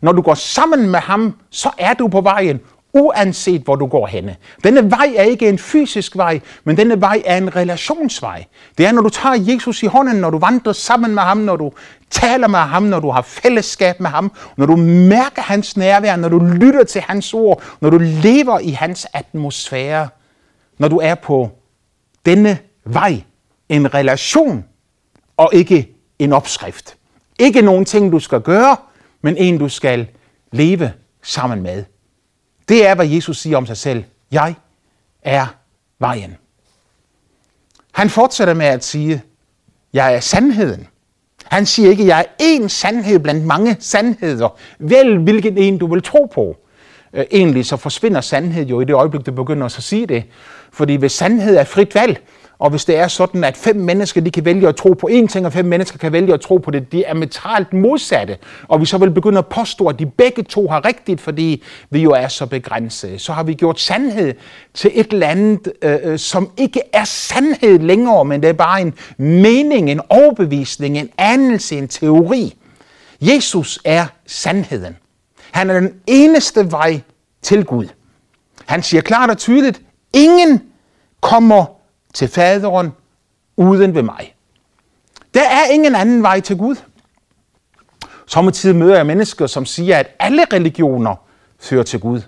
Når 0.02 0.12
du 0.12 0.22
går 0.22 0.34
sammen 0.34 0.90
med 0.90 1.00
ham, 1.00 1.40
så 1.50 1.70
er 1.78 1.94
du 1.94 2.08
på 2.08 2.20
vejen, 2.20 2.60
uanset 2.96 3.62
hvor 3.62 3.76
du 3.76 3.86
går 3.86 4.06
henne. 4.06 4.36
Denne 4.64 4.90
vej 4.90 5.14
er 5.16 5.22
ikke 5.22 5.48
en 5.48 5.58
fysisk 5.58 6.16
vej, 6.16 6.40
men 6.64 6.76
denne 6.76 7.00
vej 7.00 7.22
er 7.24 7.36
en 7.36 7.56
relationsvej. 7.56 8.44
Det 8.78 8.86
er, 8.86 8.92
når 8.92 9.02
du 9.02 9.08
tager 9.08 9.36
Jesus 9.52 9.82
i 9.82 9.86
hånden, 9.86 10.16
når 10.16 10.30
du 10.30 10.38
vandrer 10.38 10.72
sammen 10.72 11.14
med 11.14 11.22
ham, 11.22 11.36
når 11.36 11.56
du 11.56 11.72
taler 12.10 12.48
med 12.48 12.58
ham, 12.58 12.82
når 12.82 13.00
du 13.00 13.10
har 13.10 13.22
fællesskab 13.22 14.00
med 14.00 14.10
ham, 14.10 14.32
når 14.56 14.66
du 14.66 14.76
mærker 14.76 15.42
hans 15.42 15.76
nærvær, 15.76 16.16
når 16.16 16.28
du 16.28 16.38
lytter 16.38 16.84
til 16.84 17.00
hans 17.00 17.34
ord, 17.34 17.62
når 17.80 17.90
du 17.90 17.98
lever 17.98 18.58
i 18.58 18.70
hans 18.70 19.06
atmosfære, 19.12 20.08
når 20.78 20.88
du 20.88 20.96
er 20.96 21.14
på 21.14 21.50
denne 22.26 22.58
vej, 22.84 23.22
en 23.68 23.94
relation 23.94 24.64
og 25.36 25.50
ikke 25.52 25.88
en 26.18 26.32
opskrift. 26.32 26.96
Ikke 27.38 27.62
nogen 27.62 27.84
ting, 27.84 28.12
du 28.12 28.18
skal 28.18 28.40
gøre, 28.40 28.76
men 29.22 29.36
en, 29.36 29.58
du 29.58 29.68
skal 29.68 30.08
leve 30.52 30.92
sammen 31.22 31.62
med. 31.62 31.84
Det 32.68 32.86
er, 32.86 32.94
hvad 32.94 33.06
Jesus 33.06 33.38
siger 33.38 33.56
om 33.56 33.66
sig 33.66 33.76
selv. 33.76 34.04
Jeg 34.30 34.54
er 35.22 35.46
vejen. 35.98 36.36
Han 37.92 38.10
fortsætter 38.10 38.54
med 38.54 38.66
at 38.66 38.84
sige, 38.84 39.22
jeg 39.92 40.14
er 40.14 40.20
sandheden. 40.20 40.88
Han 41.44 41.66
siger 41.66 41.90
ikke, 41.90 42.06
jeg 42.06 42.20
er 42.20 42.42
én 42.42 42.68
sandhed 42.68 43.18
blandt 43.18 43.44
mange 43.44 43.76
sandheder. 43.80 44.58
Vel, 44.78 45.18
hvilken 45.18 45.58
en 45.58 45.78
du 45.78 45.86
vil 45.86 46.02
tro 46.02 46.30
på. 46.34 46.56
Øh, 47.12 47.24
egentlig 47.30 47.66
så 47.66 47.76
forsvinder 47.76 48.20
sandhed 48.20 48.66
jo 48.66 48.80
i 48.80 48.84
det 48.84 48.94
øjeblik, 48.94 49.26
du 49.26 49.32
begynder 49.32 49.64
at 49.64 49.72
sige 49.72 50.06
det. 50.06 50.24
Fordi 50.72 50.94
hvis 50.94 51.12
sandhed 51.12 51.56
er 51.56 51.64
frit 51.64 51.94
valg, 51.94 52.20
og 52.58 52.70
hvis 52.70 52.84
det 52.84 52.96
er 52.96 53.08
sådan, 53.08 53.44
at 53.44 53.56
fem 53.56 53.76
mennesker 53.76 54.20
de 54.20 54.30
kan 54.30 54.44
vælge 54.44 54.68
at 54.68 54.76
tro 54.76 54.92
på 54.92 55.08
én 55.12 55.26
ting, 55.26 55.46
og 55.46 55.52
fem 55.52 55.64
mennesker 55.64 55.98
kan 55.98 56.12
vælge 56.12 56.34
at 56.34 56.40
tro 56.40 56.56
på 56.56 56.70
det, 56.70 56.92
de 56.92 57.04
er 57.04 57.14
mentalt 57.14 57.72
modsatte, 57.72 58.36
og 58.68 58.80
vi 58.80 58.86
så 58.86 58.98
vil 58.98 59.10
begynde 59.10 59.38
at 59.38 59.46
påstå, 59.46 59.86
at 59.86 59.98
de 59.98 60.06
begge 60.06 60.42
to 60.42 60.68
har 60.68 60.84
rigtigt, 60.84 61.20
fordi 61.20 61.62
vi 61.90 62.02
jo 62.02 62.10
er 62.10 62.28
så 62.28 62.46
begrænsede, 62.46 63.18
så 63.18 63.32
har 63.32 63.42
vi 63.42 63.54
gjort 63.54 63.80
sandhed 63.80 64.34
til 64.74 64.90
et 64.94 65.12
eller 65.12 65.26
andet, 65.26 65.72
øh, 65.82 65.98
øh, 66.02 66.18
som 66.18 66.50
ikke 66.56 66.80
er 66.92 67.04
sandhed 67.04 67.78
længere, 67.78 68.24
men 68.24 68.42
det 68.42 68.48
er 68.48 68.52
bare 68.52 68.80
en 68.80 68.94
mening, 69.18 69.90
en 69.90 70.00
overbevisning, 70.08 70.98
en 70.98 71.10
anelse, 71.18 71.78
en 71.78 71.88
teori. 71.88 72.54
Jesus 73.20 73.78
er 73.84 74.06
sandheden. 74.26 74.96
Han 75.50 75.70
er 75.70 75.80
den 75.80 75.94
eneste 76.06 76.70
vej 76.70 77.00
til 77.42 77.64
Gud. 77.64 77.86
Han 78.66 78.82
siger 78.82 79.00
klart 79.00 79.30
og 79.30 79.38
tydeligt, 79.38 79.80
ingen 80.14 80.62
kommer 81.20 81.75
til 82.16 82.28
faderen 82.28 82.92
uden 83.56 83.94
ved 83.94 84.02
mig. 84.02 84.34
Der 85.34 85.40
er 85.40 85.72
ingen 85.72 85.94
anden 85.94 86.22
vej 86.22 86.40
til 86.40 86.56
Gud. 86.56 86.76
Samtidig 88.26 88.76
møder 88.76 88.96
jeg 88.96 89.06
mennesker, 89.06 89.46
som 89.46 89.66
siger, 89.66 89.98
at 89.98 90.06
alle 90.18 90.44
religioner 90.52 91.16
fører 91.58 91.82
til 91.82 92.00
Gud. 92.00 92.20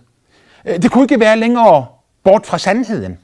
Øh, 0.65 0.83
det 0.83 0.91
kunne 0.91 1.05
ikke 1.05 1.21
være 1.21 1.37
længere 1.37 1.87
bort 2.25 2.47
fra 2.47 2.59
sandheden. 2.59 3.19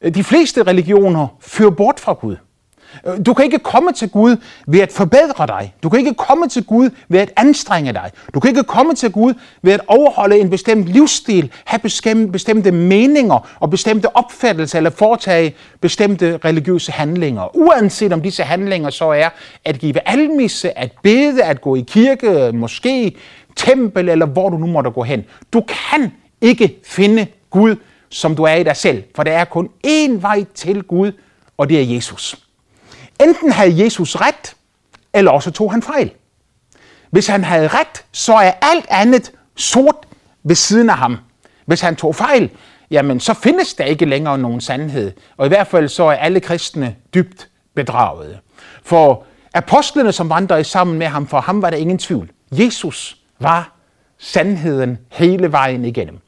Øh, 0.00 0.14
de 0.14 0.24
fleste 0.24 0.62
religioner 0.62 1.26
fører 1.40 1.70
bort 1.70 2.00
fra 2.00 2.12
Gud. 2.12 2.36
Du 3.26 3.34
kan 3.34 3.44
ikke 3.44 3.58
komme 3.58 3.92
til 3.92 4.10
Gud 4.10 4.36
ved 4.66 4.80
at 4.80 4.92
forbedre 4.92 5.46
dig. 5.46 5.74
Du 5.82 5.88
kan 5.88 5.98
ikke 5.98 6.14
komme 6.14 6.48
til 6.48 6.64
Gud 6.64 6.90
ved 7.08 7.20
at 7.20 7.32
anstrenge 7.36 7.92
dig. 7.92 8.10
Du 8.34 8.40
kan 8.40 8.48
ikke 8.50 8.62
komme 8.62 8.94
til 8.94 9.12
Gud 9.12 9.34
ved 9.62 9.72
at 9.72 9.80
overholde 9.86 10.38
en 10.38 10.50
bestemt 10.50 10.86
livsstil, 10.86 11.50
have 11.64 11.80
bestemte 12.32 12.72
meninger 12.72 13.56
og 13.60 13.70
bestemte 13.70 14.16
opfattelser 14.16 14.78
eller 14.78 14.90
foretage 14.90 15.54
bestemte 15.80 16.38
religiøse 16.44 16.92
handlinger. 16.92 17.56
Uanset 17.56 18.12
om 18.12 18.22
disse 18.22 18.42
handlinger 18.42 18.90
så 18.90 19.10
er 19.10 19.28
at 19.64 19.78
give 19.78 20.08
almisse, 20.08 20.78
at 20.78 20.92
bede, 21.02 21.44
at 21.44 21.60
gå 21.60 21.76
i 21.76 21.84
kirke, 21.88 22.50
måske 22.54 23.16
tempel 23.56 24.08
eller 24.08 24.26
hvor 24.26 24.48
du 24.48 24.56
nu 24.58 24.66
måtte 24.66 24.90
gå 24.90 25.02
hen. 25.02 25.24
Du 25.52 25.60
kan 25.60 26.12
ikke 26.40 26.80
finde 26.84 27.26
Gud, 27.50 27.76
som 28.08 28.36
du 28.36 28.42
er 28.42 28.54
i 28.54 28.62
dig 28.62 28.76
selv, 28.76 29.02
for 29.16 29.22
der 29.22 29.32
er 29.32 29.44
kun 29.44 29.68
én 29.86 30.20
vej 30.20 30.44
til 30.54 30.82
Gud, 30.82 31.12
og 31.56 31.68
det 31.68 31.80
er 31.80 31.94
Jesus. 31.94 32.43
Enten 33.20 33.52
havde 33.52 33.84
Jesus 33.84 34.16
ret, 34.16 34.56
eller 35.14 35.30
også 35.30 35.50
tog 35.50 35.72
han 35.72 35.82
fejl. 35.82 36.12
Hvis 37.10 37.26
han 37.26 37.44
havde 37.44 37.68
ret, 37.68 38.04
så 38.12 38.34
er 38.34 38.52
alt 38.62 38.86
andet 38.88 39.32
sort 39.56 39.96
ved 40.44 40.54
siden 40.54 40.90
af 40.90 40.96
ham. 40.96 41.16
Hvis 41.66 41.80
han 41.80 41.96
tog 41.96 42.14
fejl, 42.16 42.50
jamen 42.90 43.20
så 43.20 43.34
findes 43.34 43.74
der 43.74 43.84
ikke 43.84 44.04
længere 44.04 44.38
nogen 44.38 44.60
sandhed. 44.60 45.12
Og 45.36 45.46
i 45.46 45.48
hvert 45.48 45.66
fald 45.66 45.88
så 45.88 46.04
er 46.04 46.12
alle 46.12 46.40
kristne 46.40 46.96
dybt 47.14 47.48
bedraget. 47.74 48.38
For 48.82 49.24
apostlene, 49.54 50.12
som 50.12 50.30
vandrede 50.30 50.64
sammen 50.64 50.98
med 50.98 51.06
ham, 51.06 51.26
for 51.26 51.40
ham 51.40 51.62
var 51.62 51.70
der 51.70 51.76
ingen 51.76 51.98
tvivl. 51.98 52.30
Jesus 52.52 53.16
var 53.40 53.72
sandheden 54.18 54.98
hele 55.10 55.52
vejen 55.52 55.84
igennem. 55.84 56.18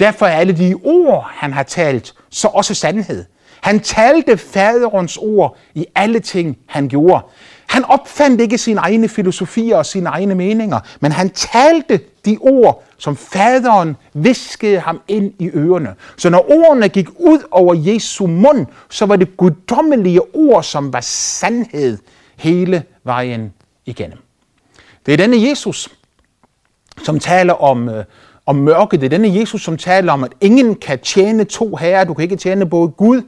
Derfor 0.00 0.26
er 0.26 0.36
alle 0.36 0.56
de 0.56 0.74
ord, 0.84 1.30
han 1.30 1.52
har 1.52 1.62
talt, 1.62 2.14
så 2.30 2.48
også 2.48 2.74
sandhed. 2.74 3.24
Han 3.60 3.80
talte 3.80 4.36
faderens 4.36 5.16
ord 5.16 5.56
i 5.74 5.86
alle 5.94 6.20
ting, 6.20 6.58
han 6.66 6.88
gjorde. 6.88 7.24
Han 7.66 7.84
opfandt 7.84 8.40
ikke 8.40 8.58
sine 8.58 8.80
egne 8.80 9.08
filosofier 9.08 9.76
og 9.76 9.86
sine 9.86 10.08
egne 10.08 10.34
meninger, 10.34 10.80
men 11.00 11.12
han 11.12 11.30
talte 11.30 12.00
de 12.24 12.38
ord, 12.40 12.84
som 12.98 13.16
faderen 13.16 13.96
viskede 14.14 14.80
ham 14.80 15.00
ind 15.08 15.32
i 15.38 15.50
ørerne. 15.54 15.94
Så 16.16 16.30
når 16.30 16.50
ordene 16.50 16.88
gik 16.88 17.08
ud 17.18 17.38
over 17.50 17.74
Jesu 17.74 18.26
mund, 18.26 18.66
så 18.90 19.06
var 19.06 19.16
det 19.16 19.36
guddommelige 19.36 20.20
ord, 20.34 20.62
som 20.62 20.92
var 20.92 21.00
sandhed 21.00 21.98
hele 22.36 22.82
vejen 23.04 23.52
igennem. 23.86 24.18
Det 25.06 25.12
er 25.12 25.16
denne 25.16 25.48
Jesus, 25.48 25.88
som 27.04 27.18
taler 27.20 27.54
om, 27.54 27.88
øh, 27.88 28.04
om 28.46 28.56
mørke. 28.56 28.96
Det 28.96 29.04
er 29.04 29.08
denne 29.18 29.40
Jesus, 29.40 29.62
som 29.62 29.76
taler 29.76 30.12
om, 30.12 30.24
at 30.24 30.32
ingen 30.40 30.74
kan 30.74 30.98
tjene 30.98 31.44
to 31.44 31.76
herrer. 31.76 32.04
Du 32.04 32.14
kan 32.14 32.22
ikke 32.22 32.36
tjene 32.36 32.66
både 32.66 32.88
Gud 32.88 33.22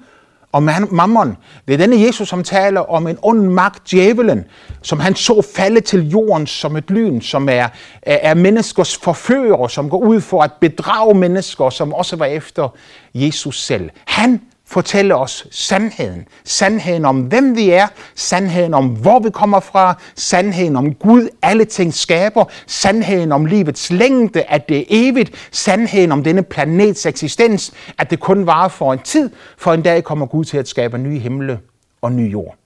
og 0.52 0.62
mammon. 0.90 1.36
Det 1.68 1.74
er 1.74 1.78
denne 1.78 2.00
Jesus, 2.06 2.28
som 2.28 2.44
taler 2.44 2.80
om 2.80 3.06
en 3.06 3.18
ond 3.22 3.48
magt, 3.48 3.90
djævelen, 3.90 4.44
som 4.82 5.00
han 5.00 5.14
så 5.14 5.42
falde 5.56 5.80
til 5.80 6.10
jorden 6.10 6.46
som 6.46 6.76
et 6.76 6.90
lyn, 6.90 7.20
som 7.20 7.48
er, 7.48 7.68
er 8.02 8.34
menneskers 8.34 8.96
forfører, 8.96 9.68
som 9.68 9.90
går 9.90 9.98
ud 9.98 10.20
for 10.20 10.42
at 10.42 10.52
bedrage 10.60 11.14
mennesker, 11.14 11.70
som 11.70 11.92
også 11.92 12.16
var 12.16 12.26
efter 12.26 12.68
Jesus 13.14 13.64
selv. 13.64 13.90
Han 14.04 14.40
fortælle 14.72 15.14
os 15.14 15.46
sandheden. 15.50 16.28
Sandheden 16.44 17.04
om, 17.04 17.20
hvem 17.20 17.56
vi 17.56 17.70
er, 17.70 17.86
sandheden 18.14 18.74
om, 18.74 18.86
hvor 18.86 19.18
vi 19.18 19.30
kommer 19.30 19.60
fra, 19.60 19.98
sandheden 20.16 20.76
om 20.76 20.94
Gud, 20.94 21.28
alle 21.42 21.64
ting 21.64 21.94
skaber, 21.94 22.44
sandheden 22.66 23.32
om 23.32 23.44
livets 23.44 23.90
længde, 23.90 24.42
at 24.42 24.68
det 24.68 24.78
er 24.78 24.84
evigt, 24.88 25.48
sandheden 25.50 26.12
om 26.12 26.24
denne 26.24 26.42
planets 26.42 27.06
eksistens, 27.06 27.72
at 27.98 28.10
det 28.10 28.20
kun 28.20 28.46
varer 28.46 28.68
for 28.68 28.92
en 28.92 28.98
tid, 28.98 29.30
for 29.58 29.72
en 29.72 29.82
dag 29.82 30.04
kommer 30.04 30.26
Gud 30.26 30.44
til 30.44 30.58
at 30.58 30.68
skabe 30.68 30.98
nye 30.98 31.18
himle 31.18 31.58
og 32.02 32.12
ny 32.12 32.32
jord. 32.32 32.56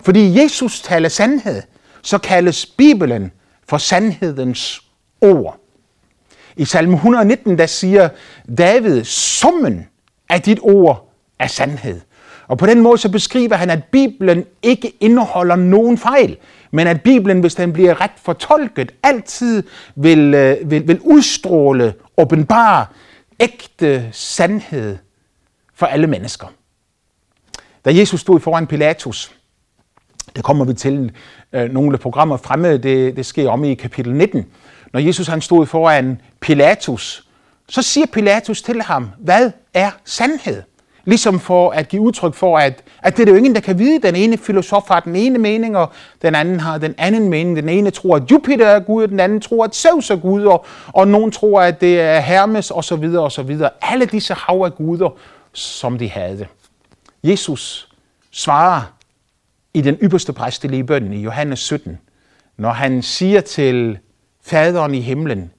Fordi 0.00 0.42
Jesus 0.42 0.80
taler 0.80 1.08
sandhed, 1.08 1.62
så 2.02 2.18
kaldes 2.18 2.66
Bibelen 2.66 3.32
for 3.68 3.78
sandhedens 3.78 4.82
ord. 5.20 5.58
I 6.56 6.64
salme 6.64 6.94
119, 6.94 7.58
der 7.58 7.66
siger 7.66 8.08
David, 8.58 9.04
summen 9.04 9.86
af 10.28 10.42
dit 10.42 10.58
ord 10.62 11.11
af 11.42 11.50
sandhed. 11.50 12.00
Og 12.48 12.58
på 12.58 12.66
den 12.66 12.80
måde 12.80 12.98
så 12.98 13.08
beskriver 13.08 13.56
han, 13.56 13.70
at 13.70 13.84
Bibelen 13.84 14.44
ikke 14.62 14.92
indeholder 15.00 15.56
nogen 15.56 15.98
fejl, 15.98 16.36
men 16.70 16.86
at 16.86 17.02
Bibelen, 17.02 17.40
hvis 17.40 17.54
den 17.54 17.72
bliver 17.72 18.00
ret 18.00 18.10
fortolket, 18.16 18.92
altid 19.02 19.62
vil, 19.96 20.34
øh, 20.34 20.70
vil, 20.70 20.88
vil 20.88 21.00
udstråle, 21.00 21.94
åbenbare, 22.16 22.86
ægte 23.40 24.08
sandhed 24.12 24.96
for 25.74 25.86
alle 25.86 26.06
mennesker. 26.06 26.46
Da 27.84 27.94
Jesus 27.94 28.20
stod 28.20 28.40
foran 28.40 28.66
Pilatus, 28.66 29.32
det 30.36 30.44
kommer 30.44 30.64
vi 30.64 30.74
til 30.74 31.12
øh, 31.52 31.72
nogle 31.72 31.98
programmer 31.98 32.36
fremme, 32.36 32.76
det, 32.76 33.16
det 33.16 33.26
sker 33.26 33.50
om 33.50 33.64
i 33.64 33.74
kapitel 33.74 34.14
19. 34.14 34.46
Når 34.92 35.00
Jesus 35.00 35.26
han 35.26 35.40
stod 35.40 35.66
foran 35.66 36.20
Pilatus, 36.40 37.28
så 37.68 37.82
siger 37.82 38.06
Pilatus 38.06 38.62
til 38.62 38.82
ham, 38.82 39.10
hvad 39.18 39.50
er 39.74 39.90
sandhed? 40.04 40.62
Ligesom 41.04 41.40
for 41.40 41.70
at 41.70 41.88
give 41.88 42.02
udtryk 42.02 42.34
for, 42.34 42.58
at, 42.58 42.82
at 43.02 43.16
det 43.16 43.28
er 43.28 43.32
jo 43.32 43.38
ingen, 43.38 43.54
der 43.54 43.60
kan 43.60 43.78
vide. 43.78 44.02
Den 44.02 44.16
ene 44.16 44.36
filosof 44.38 44.88
har 44.88 45.00
den 45.00 45.16
ene 45.16 45.38
mening, 45.38 45.76
og 45.76 45.92
den 46.22 46.34
anden 46.34 46.60
har 46.60 46.78
den 46.78 46.94
anden 46.98 47.28
mening. 47.28 47.56
Den 47.56 47.68
ene 47.68 47.90
tror, 47.90 48.16
at 48.16 48.30
Jupiter 48.30 48.66
er 48.66 48.80
Gud, 48.80 49.02
og 49.02 49.08
den 49.08 49.20
anden 49.20 49.40
tror, 49.40 49.64
at 49.64 49.74
Zeus 49.74 50.10
er 50.10 50.16
Gud, 50.16 50.44
og, 50.44 50.66
og 50.86 51.08
nogen 51.08 51.30
tror, 51.30 51.62
at 51.62 51.80
det 51.80 52.00
er 52.00 52.20
Hermes, 52.20 52.70
og 52.70 52.84
så 52.84 52.96
videre, 52.96 53.24
og 53.24 53.32
så 53.32 53.42
videre. 53.42 53.70
Alle 53.80 54.06
disse 54.06 54.34
hav 54.34 54.62
af 54.64 54.74
guder, 54.74 55.10
som 55.52 55.98
de 55.98 56.08
havde. 56.08 56.46
Jesus 57.24 57.88
svarer 58.30 58.82
i 59.74 59.80
den 59.80 59.94
ypperste 59.94 60.32
præstelige 60.32 60.84
bøn 60.84 61.12
i 61.12 61.22
Johannes 61.22 61.58
17, 61.58 61.98
når 62.56 62.70
han 62.70 63.02
siger 63.02 63.40
til 63.40 63.98
faderen 64.42 64.94
i 64.94 65.00
himlen, 65.00 65.50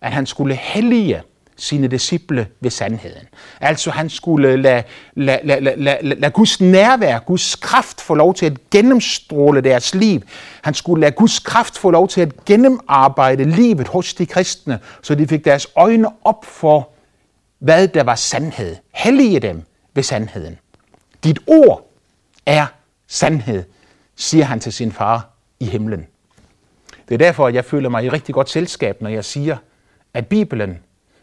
at 0.00 0.12
han 0.12 0.26
skulle 0.26 0.54
hellige 0.54 1.22
sine 1.62 1.88
disciple 1.88 2.46
ved 2.60 2.70
sandheden. 2.70 3.28
Altså 3.60 3.90
han 3.90 4.10
skulle 4.10 4.56
lade, 4.56 4.82
lade, 5.14 5.40
lade, 5.46 5.60
lade, 5.60 5.82
lade, 5.82 6.14
lade 6.14 6.32
Guds 6.32 6.60
nærvær, 6.60 7.18
Guds 7.18 7.56
kraft 7.56 8.00
få 8.00 8.14
lov 8.14 8.34
til 8.34 8.46
at 8.46 8.70
gennemstråle 8.70 9.60
deres 9.60 9.94
liv. 9.94 10.20
Han 10.62 10.74
skulle 10.74 11.00
lade 11.00 11.12
Guds 11.12 11.38
kraft 11.38 11.78
få 11.78 11.90
lov 11.90 12.08
til 12.08 12.20
at 12.20 12.44
gennemarbejde 12.44 13.44
livet 13.44 13.88
hos 13.88 14.14
de 14.14 14.26
kristne, 14.26 14.78
så 15.02 15.14
de 15.14 15.26
fik 15.28 15.44
deres 15.44 15.66
øjne 15.76 16.08
op 16.24 16.44
for, 16.44 16.88
hvad 17.58 17.88
der 17.88 18.02
var 18.02 18.14
sandhed. 18.14 18.76
Hellige 18.94 19.40
dem 19.40 19.62
ved 19.94 20.02
sandheden. 20.02 20.58
Dit 21.24 21.38
ord 21.46 21.90
er 22.46 22.66
sandhed, 23.06 23.64
siger 24.16 24.44
han 24.44 24.60
til 24.60 24.72
sin 24.72 24.92
far 24.92 25.28
i 25.60 25.64
himlen. 25.64 26.06
Det 27.08 27.14
er 27.14 27.18
derfor, 27.18 27.46
at 27.46 27.54
jeg 27.54 27.64
føler 27.64 27.88
mig 27.88 28.04
i 28.04 28.08
rigtig 28.08 28.34
godt 28.34 28.50
selskab, 28.50 29.02
når 29.02 29.10
jeg 29.10 29.24
siger, 29.24 29.56
at 30.14 30.26
Bibelen 30.26 30.78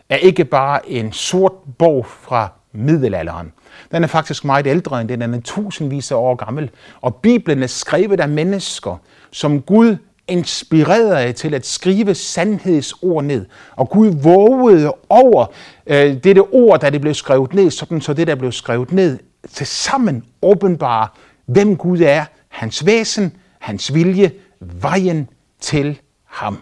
er 0.09 0.15
ikke 0.15 0.45
bare 0.45 0.89
en 0.89 1.11
sort 1.11 1.51
bog 1.77 2.05
fra 2.05 2.51
middelalderen. 2.71 3.51
Den 3.91 4.03
er 4.03 4.07
faktisk 4.07 4.45
meget 4.45 4.67
ældre 4.67 5.01
end 5.01 5.09
den. 5.09 5.21
Den 5.21 5.33
er 5.33 5.41
tusindvis 5.41 6.11
af 6.11 6.15
år 6.15 6.35
gammel. 6.35 6.69
Og 7.01 7.15
Bibelen 7.15 7.63
er 7.63 7.67
skrevet 7.67 8.19
af 8.19 8.29
mennesker, 8.29 9.01
som 9.31 9.61
Gud 9.61 9.97
inspirerede 10.27 11.33
til 11.33 11.53
at 11.53 11.65
skrive 11.65 12.15
sandhedsord 12.15 13.23
ned. 13.23 13.45
Og 13.75 13.89
Gud 13.89 14.07
vågede 14.23 14.93
over 15.09 15.45
øh, 15.87 16.23
dette 16.23 16.39
ord, 16.39 16.79
da 16.79 16.89
det 16.89 17.01
blev 17.01 17.13
skrevet 17.13 17.53
ned, 17.53 17.71
sådan 17.71 18.01
så 18.01 18.13
det, 18.13 18.27
der 18.27 18.35
blev 18.35 18.51
skrevet 18.51 18.91
ned, 18.91 19.19
til 19.53 19.67
sammen 19.67 20.23
åbenbare, 20.41 21.07
hvem 21.45 21.77
Gud 21.77 21.99
er, 21.99 22.25
hans 22.49 22.85
væsen, 22.85 23.35
hans 23.59 23.93
vilje, 23.93 24.31
vejen 24.59 25.29
til 25.59 25.99
ham. 26.25 26.59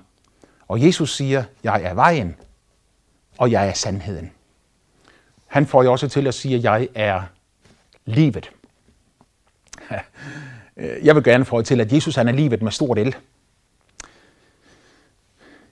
Og 0.68 0.86
Jesus 0.86 1.16
siger, 1.16 1.44
jeg 1.64 1.82
er 1.84 1.94
vejen, 1.94 2.36
og 3.38 3.52
jeg 3.52 3.68
er 3.68 3.74
sandheden. 3.74 4.32
Han 5.48 5.66
får 5.66 5.84
jo 5.84 5.92
også 5.92 6.08
til 6.08 6.28
at 6.28 6.34
sige, 6.34 6.56
at 6.56 6.64
jeg 6.64 6.88
er 6.96 7.22
livet. 8.06 8.52
Jeg 11.04 11.16
vil 11.16 11.24
gerne 11.24 11.46
få 11.46 11.62
til, 11.62 11.82
at 11.82 11.94
Jesus 11.94 12.16
han 12.16 12.28
er 12.28 12.32
livet 12.32 12.62
med 12.62 12.72
stort 12.72 13.00
el. 13.00 13.16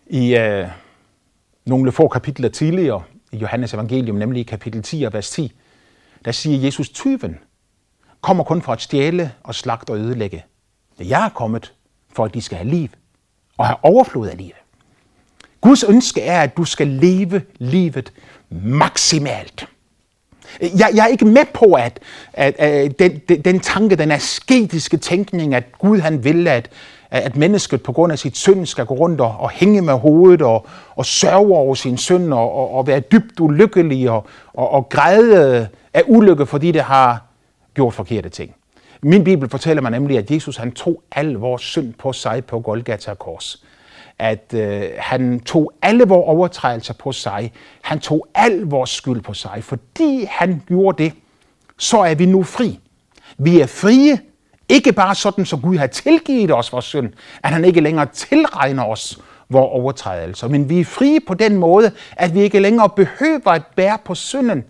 I 0.08 0.36
øh, 0.36 0.68
nogle 1.66 1.92
få 1.92 2.08
kapitler 2.08 2.50
tidligere 2.50 3.04
i 3.32 3.38
Johannes 3.38 3.74
evangelium, 3.74 4.18
nemlig 4.18 4.40
i 4.40 4.44
kapitel 4.44 4.84
10 4.84 5.04
og 5.04 5.14
vers 5.14 5.30
10, 5.30 5.54
der 6.26 6.32
siger 6.32 6.60
Jesus, 6.60 6.90
tyven 6.90 7.40
kommer 8.22 8.44
kun 8.44 8.62
for 8.62 8.74
at 8.74 8.82
stjæle 8.82 9.32
og 9.44 9.56
slagte 9.56 9.92
og 9.92 9.98
ødelægge. 9.98 10.44
Jeg 11.00 11.26
er 11.26 11.30
kommet 11.30 11.74
for, 12.14 12.26
at 12.26 12.34
de 12.34 12.42
skal 12.42 12.58
have 12.58 12.70
liv 12.70 12.90
og 13.58 13.66
have 13.68 13.78
overflod 13.84 14.28
af 14.28 14.38
livet. 14.38 14.65
Guds 15.66 15.84
ønske 15.84 16.22
er, 16.22 16.42
at 16.42 16.58
du 16.58 16.64
skal 16.64 16.88
leve 16.88 17.42
livet 17.58 18.14
maksimalt. 18.50 19.68
Jeg, 20.62 20.90
jeg 20.96 21.04
er 21.04 21.08
ikke 21.08 21.26
med 21.26 21.46
på, 21.54 21.74
at, 21.74 22.00
at, 22.34 22.56
at 22.56 23.00
den, 23.00 23.22
den, 23.30 23.42
den 23.42 23.60
tanke, 23.60 23.96
den 23.96 24.12
asketiske 24.12 24.98
tænkning, 24.98 25.56
at 25.56 25.64
Gud 25.80 26.00
han 26.00 26.24
vil, 26.24 26.48
at, 26.48 26.70
at 27.12 27.36
mennesket 27.36 27.84
på 27.84 27.92
grund 27.92 28.12
af 28.12 28.20
sit 28.20 28.38
synd 28.38 28.66
skal 28.66 28.86
gå 28.86 28.94
rundt 28.94 29.22
og, 29.22 29.36
og 29.40 29.50
hænge 29.50 29.82
med 29.82 29.94
hovedet 29.94 30.42
og, 30.42 30.68
og 30.96 31.06
sørge 31.06 31.56
over 31.56 31.76
sin 31.76 31.98
synd 31.98 32.34
og, 32.34 32.56
og, 32.56 32.74
og 32.74 32.88
være 32.88 33.00
dybt 33.00 33.40
ulykkelig 33.40 34.10
og, 34.10 34.26
og, 34.54 34.70
og 34.72 34.90
græde 34.90 35.68
af 35.94 36.04
ulykke, 36.08 36.46
fordi 36.46 36.72
det 36.72 36.82
har 36.82 37.24
gjort 37.74 37.94
forkerte 37.94 38.30
ting. 38.30 38.56
Min 39.02 39.24
bibel 39.24 39.50
fortæller 39.50 39.82
mig 39.82 39.92
nemlig, 39.92 40.18
at 40.18 40.32
Jesus 40.32 40.58
han 40.58 40.72
tog 40.72 41.02
al 41.12 41.34
vores 41.34 41.62
synd 41.62 41.94
på 41.94 42.14
sig 42.14 42.46
på 42.46 42.60
Golgata 42.60 43.14
kors 43.14 43.64
at 44.20 44.54
øh, 44.54 44.84
han 44.98 45.40
tog 45.40 45.74
alle 45.82 46.04
vores 46.04 46.26
overtrædelser 46.28 46.94
på 46.94 47.12
sig. 47.12 47.52
Han 47.82 48.00
tog 48.00 48.28
al 48.36 48.60
vores 48.60 48.90
skyld 48.90 49.22
på 49.22 49.34
sig. 49.34 49.64
Fordi 49.64 50.28
han 50.30 50.62
gjorde 50.68 51.04
det, 51.04 51.14
så 51.78 51.98
er 51.98 52.16
vi 52.16 52.26
nu 52.26 52.44
fri. 52.44 52.80
Vi 53.38 53.60
er 53.60 53.68
frie, 53.68 54.20
ikke 54.70 54.94
bare 54.94 55.16
sådan, 55.16 55.46
som 55.46 55.62
Gud 55.62 55.78
har 55.78 55.88
tilgivet 55.88 56.52
os 56.52 56.74
vores 56.74 56.86
synd, 56.86 57.14
at 57.44 57.50
han 57.50 57.66
ikke 57.66 57.82
længere 57.82 58.06
tilregner 58.06 58.84
os 58.84 59.20
vores 59.50 59.70
overtrædelser, 59.72 60.48
men 60.48 60.70
vi 60.70 60.80
er 60.80 60.86
frie 60.86 61.20
på 61.28 61.34
den 61.34 61.58
måde, 61.58 61.92
at 62.12 62.34
vi 62.34 62.42
ikke 62.42 62.60
længere 62.60 62.90
behøver 62.90 63.48
at 63.48 63.62
bære 63.76 63.98
på 64.06 64.16
synden 64.16 64.64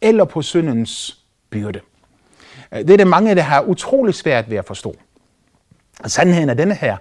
eller 0.00 0.24
på 0.24 0.42
syndens 0.42 1.18
byrde. 1.50 1.80
Øh, 2.72 2.78
det 2.78 2.90
er 2.90 2.96
det 2.96 3.06
mange, 3.06 3.34
der 3.34 3.42
har 3.42 3.60
utrolig 3.60 4.14
svært 4.14 4.50
ved 4.50 4.56
at 4.56 4.64
forstå. 4.64 4.94
Sandheden 6.06 6.48
er 6.48 6.54
denne 6.54 6.74
her, 6.74 6.96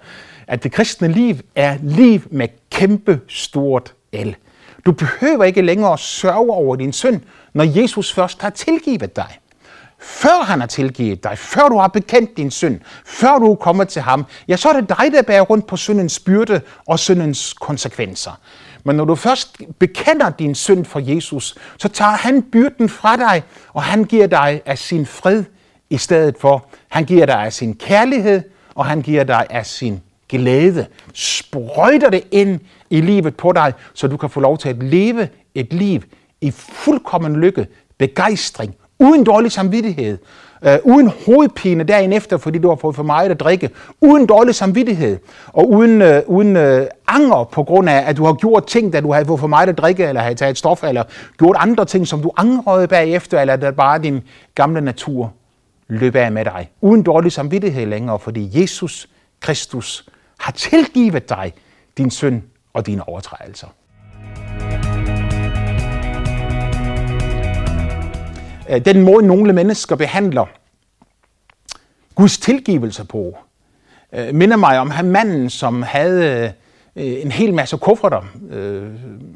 at 0.51 0.63
det 0.63 0.71
kristne 0.71 1.07
liv 1.07 1.35
er 1.55 1.77
liv 1.83 2.21
med 2.31 2.47
kæmpe 2.71 3.19
stort 3.27 3.93
L. 4.13 4.29
Du 4.85 4.91
behøver 4.91 5.43
ikke 5.43 5.61
længere 5.61 5.97
sørge 5.97 6.51
over 6.51 6.75
din 6.75 6.93
synd, 6.93 7.21
når 7.53 7.63
Jesus 7.63 8.13
først 8.13 8.41
har 8.41 8.49
tilgivet 8.49 9.15
dig. 9.15 9.37
Før 9.99 10.43
han 10.43 10.59
har 10.59 10.67
tilgivet 10.67 11.23
dig, 11.23 11.37
før 11.37 11.69
du 11.69 11.77
har 11.77 11.87
bekendt 11.87 12.37
din 12.37 12.51
synd, 12.51 12.79
før 13.05 13.39
du 13.39 13.51
er 13.51 13.55
kommet 13.55 13.89
til 13.89 14.01
ham, 14.01 14.25
ja, 14.47 14.55
så 14.55 14.69
er 14.69 14.73
det 14.73 14.89
dig, 14.89 15.11
der 15.11 15.21
bærer 15.21 15.41
rundt 15.41 15.67
på 15.67 15.77
syndens 15.77 16.19
byrde 16.19 16.61
og 16.87 16.99
syndens 16.99 17.53
konsekvenser. 17.53 18.39
Men 18.83 18.95
når 18.95 19.05
du 19.05 19.15
først 19.15 19.57
bekender 19.79 20.29
din 20.29 20.55
synd 20.55 20.85
for 20.85 20.99
Jesus, 20.99 21.55
så 21.77 21.87
tager 21.87 22.11
han 22.11 22.43
byrden 22.43 22.89
fra 22.89 23.17
dig, 23.17 23.43
og 23.73 23.83
han 23.83 24.03
giver 24.03 24.27
dig 24.27 24.61
af 24.65 24.77
sin 24.77 25.05
fred 25.05 25.43
i 25.89 25.97
stedet 25.97 26.35
for. 26.39 26.65
Han 26.89 27.05
giver 27.05 27.25
dig 27.25 27.39
af 27.45 27.53
sin 27.53 27.75
kærlighed, 27.75 28.41
og 28.75 28.85
han 28.85 29.01
giver 29.01 29.23
dig 29.23 29.47
af 29.49 29.65
sin 29.65 30.01
glæde, 30.31 30.85
sprøjter 31.13 32.09
det 32.09 32.23
ind 32.31 32.59
i 32.89 33.01
livet 33.01 33.37
på 33.37 33.51
dig, 33.51 33.73
så 33.93 34.07
du 34.07 34.17
kan 34.17 34.29
få 34.29 34.39
lov 34.39 34.57
til 34.57 34.69
at 34.69 34.83
leve 34.83 35.29
et 35.55 35.73
liv 35.73 36.01
i 36.41 36.51
fuldkommen 36.51 37.35
lykke, 37.35 37.67
begejstring, 37.97 38.75
uden 38.99 39.23
dårlig 39.23 39.51
samvittighed, 39.51 40.17
øh, 40.65 40.77
uden 40.83 41.11
hovedpine 41.25 41.83
dagen 41.83 42.13
efter, 42.13 42.37
fordi 42.37 42.59
du 42.59 42.69
har 42.69 42.75
fået 42.75 42.95
for 42.95 43.03
meget 43.03 43.31
at 43.31 43.39
drikke, 43.39 43.69
uden 44.01 44.25
dårlig 44.25 44.55
samvittighed, 44.55 45.19
og 45.47 45.69
uden, 45.69 46.01
øh, 46.01 46.21
uden 46.27 46.55
øh, 46.55 46.87
anger 47.07 47.43
på 47.43 47.63
grund 47.63 47.89
af, 47.89 48.03
at 48.09 48.17
du 48.17 48.25
har 48.25 48.33
gjort 48.33 48.67
ting, 48.67 48.93
da 48.93 49.01
du 49.01 49.13
har 49.13 49.23
fået 49.23 49.39
for 49.39 49.47
meget 49.47 49.69
at 49.69 49.77
drikke, 49.77 50.05
eller 50.05 50.21
har 50.21 50.33
taget 50.33 50.57
stof, 50.57 50.83
eller 50.83 51.03
gjort 51.37 51.55
andre 51.59 51.85
ting, 51.85 52.07
som 52.07 52.21
du 52.21 52.31
angrede 52.37 52.87
bagefter, 52.87 53.41
eller 53.41 53.53
at 53.53 53.75
bare 53.75 53.99
din 53.99 54.21
gamle 54.55 54.81
natur 54.81 55.33
løb 55.87 56.15
af 56.15 56.31
med 56.31 56.45
dig. 56.45 56.69
Uden 56.81 57.03
dårlig 57.03 57.31
samvittighed 57.31 57.85
længere, 57.85 58.19
fordi 58.19 58.61
Jesus 58.61 59.07
Kristus 59.39 60.05
har 60.41 60.51
tilgivet 60.51 61.29
dig 61.29 61.53
din 61.97 62.11
synd 62.11 62.41
og 62.73 62.85
dine 62.85 63.07
overtrædelser. 63.07 63.67
Øh, 68.69 68.85
den 68.85 69.01
måde, 69.01 69.27
nogle 69.27 69.53
mennesker 69.53 69.95
behandler 69.95 70.45
Guds 72.15 72.37
tilgivelse 72.37 73.05
på, 73.05 73.37
øh, 74.13 74.35
minder 74.35 74.57
mig 74.57 74.79
om 74.79 74.91
manden, 75.05 75.49
som 75.49 75.81
havde 75.83 76.53
øh, 76.95 77.21
en 77.21 77.31
hel 77.31 77.53
masse 77.53 77.77
kufferter. 77.77 78.21
Øh, 78.51 78.83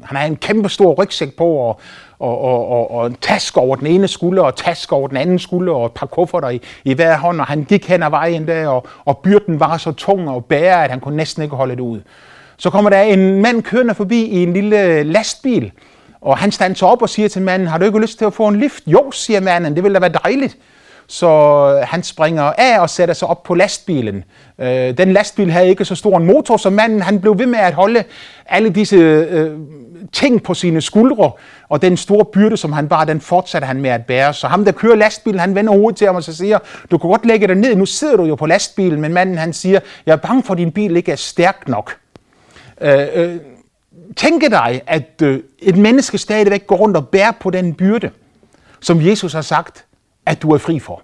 han 0.04 0.16
har 0.16 0.24
en 0.24 0.36
kæmpe 0.36 0.68
stor 0.68 0.94
rygsæk 0.94 1.36
på, 1.36 1.44
og, 1.44 1.80
og, 2.18 2.40
og, 2.40 2.68
og, 2.68 2.90
og 2.90 3.06
en 3.06 3.16
taske 3.20 3.60
over 3.60 3.76
den 3.76 3.86
ene 3.86 4.08
skulder, 4.08 4.42
og 4.42 4.56
taske 4.56 4.92
over 4.92 5.08
den 5.08 5.16
anden 5.16 5.38
skulder, 5.38 5.72
og 5.72 5.86
et 5.86 5.92
par 5.92 6.06
kufferter 6.06 6.48
i, 6.48 6.60
i 6.84 6.92
hver 6.92 7.18
hånd, 7.18 7.40
og 7.40 7.46
han 7.46 7.64
gik 7.64 7.88
hen 7.88 8.02
ad 8.02 8.10
vejen 8.10 8.48
der, 8.48 8.68
og, 8.68 8.86
og 9.04 9.18
byrden 9.18 9.60
var 9.60 9.76
så 9.76 9.92
tung 9.92 10.30
og 10.30 10.44
bære, 10.44 10.84
at 10.84 10.90
han 10.90 11.00
kunne 11.00 11.16
næsten 11.16 11.42
ikke 11.42 11.56
holde 11.56 11.76
det 11.76 11.80
ud. 11.80 12.00
Så 12.56 12.70
kommer 12.70 12.90
der 12.90 13.00
en 13.00 13.42
mand 13.42 13.62
kørende 13.62 13.94
forbi 13.94 14.24
i 14.24 14.42
en 14.42 14.52
lille 14.52 15.02
lastbil, 15.02 15.72
og 16.20 16.38
han 16.38 16.52
standser 16.52 16.86
op 16.86 17.02
og 17.02 17.08
siger 17.08 17.28
til 17.28 17.42
manden, 17.42 17.68
har 17.68 17.78
du 17.78 17.84
ikke 17.84 18.00
lyst 18.00 18.18
til 18.18 18.24
at 18.24 18.32
få 18.32 18.48
en 18.48 18.56
lift? 18.56 18.82
Jo, 18.86 19.10
siger 19.10 19.40
manden, 19.40 19.74
det 19.74 19.82
ville 19.82 19.94
da 19.94 20.00
være 20.00 20.20
dejligt. 20.24 20.58
Så 21.08 21.84
han 21.84 22.02
springer 22.02 22.42
af 22.42 22.80
og 22.80 22.90
sætter 22.90 23.14
sig 23.14 23.28
op 23.28 23.42
på 23.42 23.54
lastbilen. 23.54 24.24
Øh, 24.58 24.98
den 24.98 25.12
lastbil 25.12 25.50
havde 25.52 25.68
ikke 25.68 25.84
så 25.84 25.94
stor 25.94 26.16
en 26.16 26.26
motor, 26.26 26.56
så 26.56 26.70
manden 26.70 27.02
han 27.02 27.20
blev 27.20 27.38
ved 27.38 27.46
med 27.46 27.58
at 27.58 27.74
holde 27.74 28.04
alle 28.46 28.70
disse 28.70 28.96
øh, 28.96 29.58
ting 30.12 30.42
på 30.42 30.54
sine 30.54 30.80
skuldre, 30.80 31.32
og 31.68 31.82
den 31.82 31.96
store 31.96 32.24
byrde, 32.24 32.56
som 32.56 32.72
han 32.72 32.90
var, 32.90 33.04
den 33.04 33.20
fortsatte 33.20 33.66
han 33.66 33.80
med 33.80 33.90
at 33.90 34.06
bære. 34.06 34.34
Så 34.34 34.46
ham, 34.46 34.64
der 34.64 34.72
kører 34.72 34.96
lastbilen, 34.96 35.40
han 35.40 35.54
vender 35.54 35.72
hovedet 35.72 35.96
til 35.96 36.06
ham 36.06 36.16
og 36.16 36.22
så 36.22 36.36
siger, 36.36 36.58
du 36.90 36.98
kan 36.98 37.10
godt 37.10 37.26
lægge 37.26 37.46
dig 37.46 37.56
ned, 37.56 37.76
nu 37.76 37.86
sidder 37.86 38.16
du 38.16 38.24
jo 38.24 38.34
på 38.34 38.46
lastbilen, 38.46 39.00
men 39.00 39.12
manden 39.12 39.38
han 39.38 39.52
siger, 39.52 39.80
jeg 40.06 40.12
er 40.12 40.16
bange 40.16 40.42
for, 40.42 40.52
at 40.52 40.58
din 40.58 40.72
bil 40.72 40.96
ikke 40.96 41.12
er 41.12 41.16
stærk 41.16 41.68
nok. 41.68 41.96
Øh, 42.80 43.06
øh, 43.14 43.36
tænke 44.16 44.50
dig, 44.50 44.82
at 44.86 45.22
øh, 45.22 45.40
et 45.58 45.76
menneske 45.76 46.18
stadigvæk 46.18 46.66
går 46.66 46.76
rundt 46.76 46.96
og 46.96 47.08
bærer 47.08 47.32
på 47.40 47.50
den 47.50 47.74
byrde, 47.74 48.10
som 48.80 49.00
Jesus 49.02 49.32
har 49.32 49.42
sagt, 49.42 49.85
at 50.26 50.42
du 50.42 50.50
er 50.50 50.58
fri 50.58 50.78
for. 50.78 51.02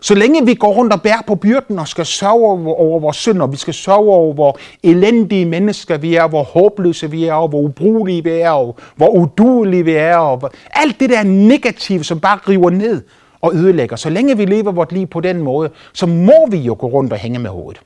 Så 0.00 0.14
længe 0.14 0.46
vi 0.46 0.54
går 0.54 0.72
rundt 0.72 0.92
og 0.92 1.02
bærer 1.02 1.22
på 1.26 1.34
byrden 1.34 1.78
og 1.78 1.88
skal 1.88 2.06
sørge 2.06 2.32
over, 2.32 2.74
over 2.74 3.00
vores 3.00 3.16
synd, 3.16 3.42
og 3.42 3.52
vi 3.52 3.56
skal 3.56 3.74
sørge 3.74 3.98
over, 3.98 4.34
hvor 4.34 4.58
elendige 4.82 5.44
mennesker 5.44 5.96
vi 5.96 6.14
er, 6.14 6.28
hvor 6.28 6.42
håbløse 6.42 7.10
vi 7.10 7.24
er, 7.24 7.34
og 7.34 7.48
hvor 7.48 7.60
ubrugelige 7.60 8.24
vi 8.24 8.30
er, 8.30 8.50
og 8.50 8.76
hvor 8.96 9.08
udulige 9.08 9.84
vi 9.84 9.92
er, 9.92 10.16
og 10.16 10.50
alt 10.70 11.00
det 11.00 11.10
der 11.10 11.22
negative, 11.22 12.04
som 12.04 12.20
bare 12.20 12.38
river 12.48 12.70
ned 12.70 13.02
og 13.40 13.54
ødelægger. 13.54 13.96
Så 13.96 14.10
længe 14.10 14.36
vi 14.36 14.44
lever 14.44 14.72
vort 14.72 14.92
liv 14.92 15.06
på 15.06 15.20
den 15.20 15.42
måde, 15.42 15.70
så 15.92 16.06
må 16.06 16.46
vi 16.50 16.56
jo 16.56 16.76
gå 16.78 16.86
rundt 16.86 17.12
og 17.12 17.18
hænge 17.18 17.38
med 17.38 17.50
hovedet. 17.50 17.80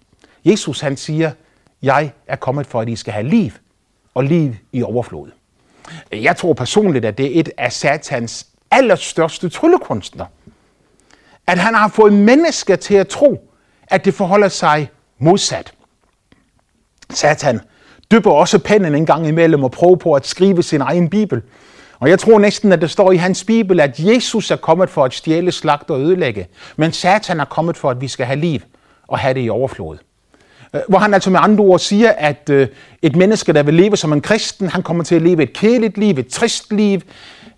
Jesus 0.44 0.81
han 0.81 0.96
siger, 0.96 1.31
jeg 1.83 2.11
er 2.26 2.37
kommet 2.37 2.66
for, 2.66 2.81
at 2.81 2.88
I 2.88 2.96
skal 2.96 3.12
have 3.12 3.29
liv, 3.29 3.50
og 4.14 4.24
liv 4.24 4.55
i 4.72 4.83
overflod. 4.83 5.29
Jeg 6.12 6.37
tror 6.37 6.52
personligt, 6.52 7.05
at 7.05 7.18
det 7.18 7.37
er 7.37 7.40
et 7.40 7.48
af 7.59 7.72
satans 7.72 8.46
allerstørste 8.70 9.48
tryllekunstner 9.48 10.24
at 11.47 11.59
han 11.59 11.75
har 11.75 11.89
fået 11.89 12.13
mennesker 12.13 12.77
til 12.77 12.95
at 12.95 13.09
tro, 13.09 13.53
at 13.87 14.05
det 14.05 14.15
forholder 14.15 14.49
sig 14.49 14.91
modsat. 15.19 15.73
Satan 17.11 17.61
dypper 18.11 18.31
også 18.31 18.59
pennen 18.59 18.95
en 18.95 19.07
gang 19.07 19.27
imellem 19.27 19.65
og 19.65 19.71
prøver 19.71 19.97
på 19.97 20.13
at 20.13 20.27
skrive 20.27 20.63
sin 20.63 20.81
egen 20.81 21.11
bibel. 21.11 21.43
Og 21.99 22.11
jeg 22.11 22.19
tror 22.19 22.39
næsten, 22.39 22.73
at 22.73 22.81
det 22.81 22.91
står 22.91 23.13
i 23.13 23.17
hans 23.17 23.45
bibel, 23.45 23.81
at 23.81 24.01
Jesus 24.01 24.51
er 24.51 24.57
kommet 24.57 24.91
for 24.91 25.05
at 25.05 25.15
stjæle, 25.15 25.53
slagte 25.53 25.91
og 25.91 26.01
ødelægge. 26.01 26.47
Men 26.77 26.93
Satan 26.93 27.41
er 27.41 27.45
kommet 27.45 27.77
for, 27.77 27.91
at 27.91 28.01
vi 28.01 28.09
skal 28.09 28.27
have 28.27 28.39
liv 28.39 28.61
og 29.09 29.19
have 29.19 29.35
det 29.35 29.45
i 29.45 29.49
overflod. 29.49 29.97
Øh, 30.75 30.81
hvor 30.89 30.99
han 30.99 31.15
altså 31.15 31.31
med 31.31 31.41
andre 31.43 31.65
ord 31.65 31.79
siger, 31.79 32.13
at 32.13 32.51
øh, 32.51 32.69
et 33.03 33.17
menneske, 33.17 33.53
der 33.53 33.63
vil 33.63 33.75
leve 33.75 33.97
som 33.97 34.13
en 34.13 34.21
kristen, 34.21 34.69
han 34.69 34.83
kommer 34.83 35.05
til 35.05 35.15
at 35.15 35.23
leve 35.23 35.43
et 35.43 35.53
kedeligt 35.53 35.99
liv, 35.99 36.19
et 36.19 36.29
trist 36.29 36.73
liv, 36.73 37.01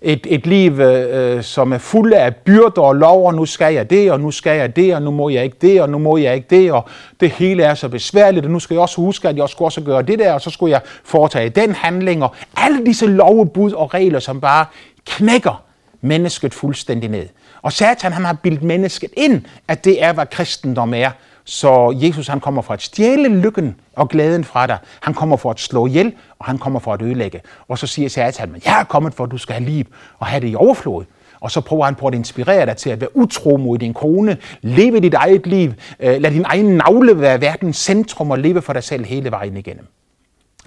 et, 0.02 0.26
et 0.30 0.46
liv, 0.46 0.80
øh, 0.80 1.37
øh 1.37 1.42
som 1.42 1.72
er 1.72 1.78
fuld 1.78 2.12
af 2.12 2.37
byrder 2.37 2.82
og 2.82 2.96
lov, 2.96 3.26
og 3.26 3.34
nu 3.34 3.46
skal 3.46 3.74
jeg 3.74 3.90
det, 3.90 4.12
og 4.12 4.20
nu 4.20 4.30
skal 4.30 4.58
jeg 4.58 4.76
det, 4.76 4.94
og 4.94 5.02
nu 5.02 5.11
må 5.11 5.28
jeg 5.28 5.44
ikke 5.44 5.56
det, 5.61 5.82
og 5.82 5.90
nu 5.90 5.98
må 5.98 6.16
jeg 6.16 6.34
ikke 6.34 6.46
det, 6.50 6.72
og 6.72 6.88
det 7.20 7.30
hele 7.30 7.62
er 7.62 7.74
så 7.74 7.88
besværligt, 7.88 8.46
og 8.46 8.52
nu 8.52 8.58
skal 8.58 8.74
jeg 8.74 8.82
også 8.82 8.96
huske, 8.96 9.28
at 9.28 9.37
jeg 9.37 9.48
skulle 9.48 9.66
også 9.66 9.80
gøre 9.80 10.02
det 10.02 10.18
der, 10.18 10.32
og 10.32 10.40
så 10.40 10.50
skulle 10.50 10.70
jeg 10.70 10.80
foretage 11.04 11.48
den 11.48 11.72
handling, 11.72 12.22
og 12.22 12.34
alle 12.56 12.87
disse 12.87 13.06
lovebud 13.06 13.72
og 13.72 13.94
regler, 13.94 14.18
som 14.18 14.40
bare 14.40 14.66
knækker 15.06 15.62
mennesket 16.00 16.54
fuldstændig 16.54 17.11
ned. 17.11 17.26
Og 17.62 17.72
Satan 17.72 18.12
han 18.12 18.24
har 18.24 18.32
bildt 18.32 18.62
mennesket 18.62 19.11
ind, 19.16 19.44
at 19.68 19.84
det 19.84 20.02
er, 20.02 20.12
hvad 20.12 20.26
kristendom 20.26 20.94
er, 20.94 21.11
så 21.50 21.98
Jesus 22.02 22.28
han 22.28 22.40
kommer 22.40 22.62
for 22.62 22.74
at 22.74 22.82
stjæle 22.82 23.40
lykken 23.40 23.76
og 23.96 24.08
glæden 24.08 24.44
fra 24.44 24.66
dig. 24.66 24.78
Han 25.00 25.14
kommer 25.14 25.37
for 25.37 25.50
at 25.50 25.61
slå 25.61 25.87
ihjel, 25.87 26.12
og 26.38 26.46
han 26.46 26.58
kommer 26.58 26.80
for 26.80 26.92
at 26.92 27.02
ødelægge. 27.02 27.40
Og 27.68 27.78
så 27.78 27.87
siger 27.87 28.08
Satan, 28.08 28.62
jeg 28.64 28.80
er 28.80 28.84
kommet 28.84 29.14
for, 29.14 29.24
at 29.24 29.30
du 29.30 29.38
skal 29.38 29.54
have 29.54 29.70
liv 29.70 29.84
og 30.18 30.26
have 30.26 30.40
det 30.40 30.50
i 30.50 30.54
overflod. 30.54 31.04
Og 31.40 31.50
så 31.50 31.61
prøver 31.61 31.84
han 31.84 31.94
på 31.94 32.06
at 32.06 32.14
inspirere 32.14 32.66
dig 32.66 32.76
til 32.76 32.90
at 32.90 33.00
være 33.00 33.16
utro 33.16 33.56
mod 33.56 33.78
din 33.78 33.94
kone, 33.94 34.37
leve 34.62 35.00
dit 35.00 35.14
eget 35.14 35.46
liv, 35.46 35.72
øh, 36.00 36.20
lad 36.20 36.30
din 36.30 36.44
egen 36.44 36.76
navle 36.76 37.20
være 37.20 37.40
verdens 37.40 37.76
centrum 37.76 38.30
og 38.30 38.38
leve 38.38 38.62
for 38.62 38.72
dig 38.72 38.82
selv 38.82 39.04
hele 39.04 39.30
vejen 39.30 39.56
igennem. 39.56 39.87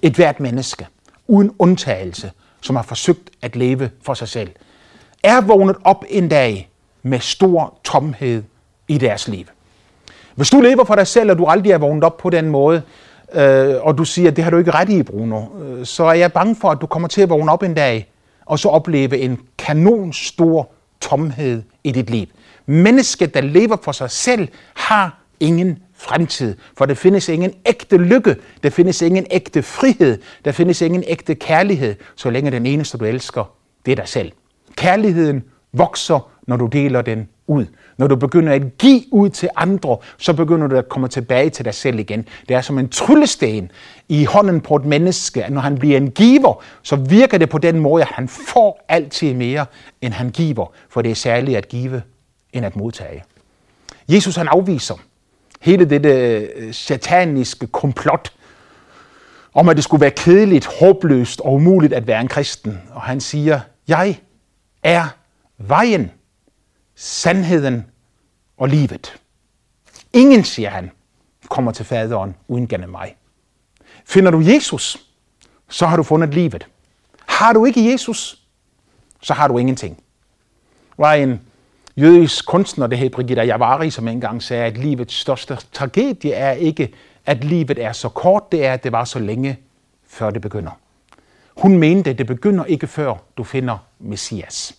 Et 0.02 0.15
hvert 0.15 0.39
menneske, 0.39 0.88
uden 1.28 1.52
undtagelse, 1.60 2.32
som 2.62 2.76
har 2.76 2.84
forsøgt 2.84 3.30
at 3.41 3.56
leve 3.56 3.89
for 4.02 4.13
sig 4.13 4.28
selv, 4.28 4.50
er 5.24 5.41
vågnet 5.41 5.76
op 5.84 6.06
en 6.10 6.30
dag 6.30 6.70
med 7.04 7.20
stor 7.20 7.80
tomhed 7.84 8.44
i 8.88 8.98
deres 8.98 9.28
liv. 9.28 9.46
Hvis 10.41 10.49
du 10.49 10.62
lever 10.62 10.84
for 10.84 10.95
dig 10.95 11.08
selv, 11.08 11.32
og 11.32 11.38
du 11.38 11.45
aldrig 11.45 11.71
er 11.71 11.77
vågnet 11.77 12.04
op 12.04 12.17
på 12.17 12.30
den 12.30 12.49
måde, 12.49 12.82
øh, 13.34 13.75
og 13.82 13.97
du 13.97 14.06
siger, 14.06 14.30
at 14.30 14.36
det 14.36 14.43
har 14.43 14.51
du 14.51 14.58
ikke 14.58 14.71
ret 14.71 14.89
i, 14.89 15.04
Bruno, 15.04 15.41
øh, 15.63 15.86
så 15.86 16.04
er 16.04 16.13
jeg 16.13 16.34
bange 16.34 16.56
for, 16.56 16.69
at 16.69 16.77
du 16.82 16.86
kommer 16.86 17.08
til 17.08 17.21
at 17.21 17.30
vågne 17.30 17.51
op 17.51 17.63
en 17.63 17.73
dag, 17.73 18.12
og 18.45 18.60
så 18.60 18.69
opleve 18.69 19.17
en 19.17 19.39
kanonstor 19.58 20.71
tomhed 21.01 21.63
i 21.84 21.91
dit 21.91 22.10
liv. 22.10 22.25
Mennesket, 22.65 23.34
der 23.34 23.41
lever 23.41 23.77
for 23.84 23.91
sig 23.91 24.12
selv, 24.12 24.47
har 24.75 25.21
ingen 25.39 25.80
fremtid. 25.95 26.58
For 26.77 26.86
der 26.86 26.93
findes 26.93 27.30
ingen 27.30 27.54
ægte 27.65 27.97
lykke, 27.97 28.36
der 28.63 28.69
findes 28.69 29.01
ingen 29.01 29.25
ægte 29.32 29.63
frihed, 29.63 30.17
der 30.45 30.51
findes 30.51 30.82
ingen 30.82 31.04
ægte 31.08 31.36
kærlighed, 31.36 31.95
så 32.15 32.30
længe 32.30 32.51
den 32.51 32.65
eneste, 32.65 32.97
du 32.97 33.06
elsker, 33.06 33.54
det 33.86 33.91
er 33.91 33.95
dig 33.95 34.08
selv. 34.08 34.32
Kærligheden 34.75 35.43
vokser, 35.73 36.32
når 36.47 36.58
du 36.58 36.65
deler 36.65 37.01
den 37.01 37.27
ud. 37.52 37.66
Når 37.98 38.08
du 38.08 38.16
begynder 38.16 38.54
at 38.54 38.78
give 38.78 39.02
ud 39.12 39.30
til 39.30 39.50
andre, 39.56 39.98
så 40.18 40.34
begynder 40.34 40.68
du 40.68 40.76
at 40.76 40.90
komme 40.90 41.08
tilbage 41.08 41.50
til 41.50 41.66
dig 41.66 41.74
selv 41.74 42.00
igen. 42.00 42.28
Det 42.50 42.56
er 42.56 42.62
som 42.62 42.80
en 42.80 42.90
tryllesten 42.90 43.72
i 44.10 44.26
hånden 44.26 44.62
på 44.62 44.76
et 44.76 44.86
menneske. 44.86 45.46
Når 45.50 45.62
han 45.62 45.78
bliver 45.78 45.98
en 45.98 46.12
giver, 46.12 46.64
så 46.84 46.96
virker 46.96 47.38
det 47.38 47.50
på 47.50 47.58
den 47.58 47.80
måde, 47.80 48.02
at 48.02 48.10
han 48.12 48.28
får 48.28 48.86
altid 48.90 49.34
mere, 49.34 49.66
end 50.02 50.14
han 50.14 50.30
giver. 50.30 50.72
For 50.90 51.02
det 51.02 51.12
er 51.12 51.16
særligt 51.16 51.58
at 51.58 51.68
give, 51.68 52.02
end 52.54 52.66
at 52.66 52.76
modtage. 52.76 53.24
Jesus 54.10 54.36
han 54.36 54.48
afviser 54.48 54.96
hele 55.62 55.86
dette 55.86 56.10
øh, 56.10 56.74
sataniske 56.74 57.68
komplot 57.68 58.32
om, 59.54 59.70
at 59.70 59.76
det 59.76 59.84
skulle 59.84 60.02
være 60.02 60.12
kedeligt, 60.12 60.66
håbløst 60.80 61.42
og 61.42 61.54
umuligt 61.54 61.94
at 61.94 62.08
være 62.08 62.22
en 62.22 62.28
kristen. 62.28 62.82
Og 62.92 63.02
han 63.02 63.22
siger, 63.22 63.60
jeg 63.88 64.20
er 64.84 65.06
vejen, 65.58 66.12
sandheden 67.02 67.86
og 68.58 68.70
livet. 68.70 69.20
Ingen, 70.14 70.44
siger 70.44 70.70
han, 70.70 70.92
kommer 71.50 71.72
til 71.72 71.86
faderen 71.86 72.36
uden 72.48 72.68
gennem 72.68 72.90
mig. 72.90 73.16
Finder 74.06 74.32
du 74.32 74.40
Jesus, 74.40 74.98
så 75.70 75.86
har 75.86 75.98
du 75.98 76.04
fundet 76.04 76.34
livet. 76.34 76.68
Har 77.26 77.54
du 77.54 77.66
ikke 77.66 77.92
Jesus, 77.92 78.42
så 79.22 79.34
har 79.34 79.48
du 79.48 79.58
ingenting. 79.58 79.96
Der 80.98 81.04
var 81.04 81.14
en 81.14 81.42
jødisk 81.98 82.48
kunstner, 82.48 82.88
det 82.88 82.98
hed 82.98 83.10
Brigitte 83.10 83.44
Javari, 83.44 83.90
som 83.90 84.08
engang 84.08 84.44
sagde, 84.44 84.66
at 84.66 84.78
livets 84.78 85.16
største 85.16 85.58
tragedie 85.74 86.34
er 86.34 86.52
ikke, 86.52 86.94
at 87.26 87.44
livet 87.44 87.84
er 87.84 87.94
så 87.94 88.10
kort, 88.10 88.52
det 88.52 88.66
er, 88.66 88.74
at 88.74 88.84
det 88.84 88.92
var 88.92 89.06
så 89.06 89.20
længe, 89.20 89.60
før 90.08 90.30
det 90.30 90.42
begynder. 90.42 90.72
Hun 91.58 91.78
mente, 91.78 92.10
at 92.10 92.18
det 92.18 92.28
begynder 92.28 92.66
ikke 92.66 92.88
før 92.88 93.16
du 93.38 93.44
finder 93.44 93.78
Messias. 94.00 94.76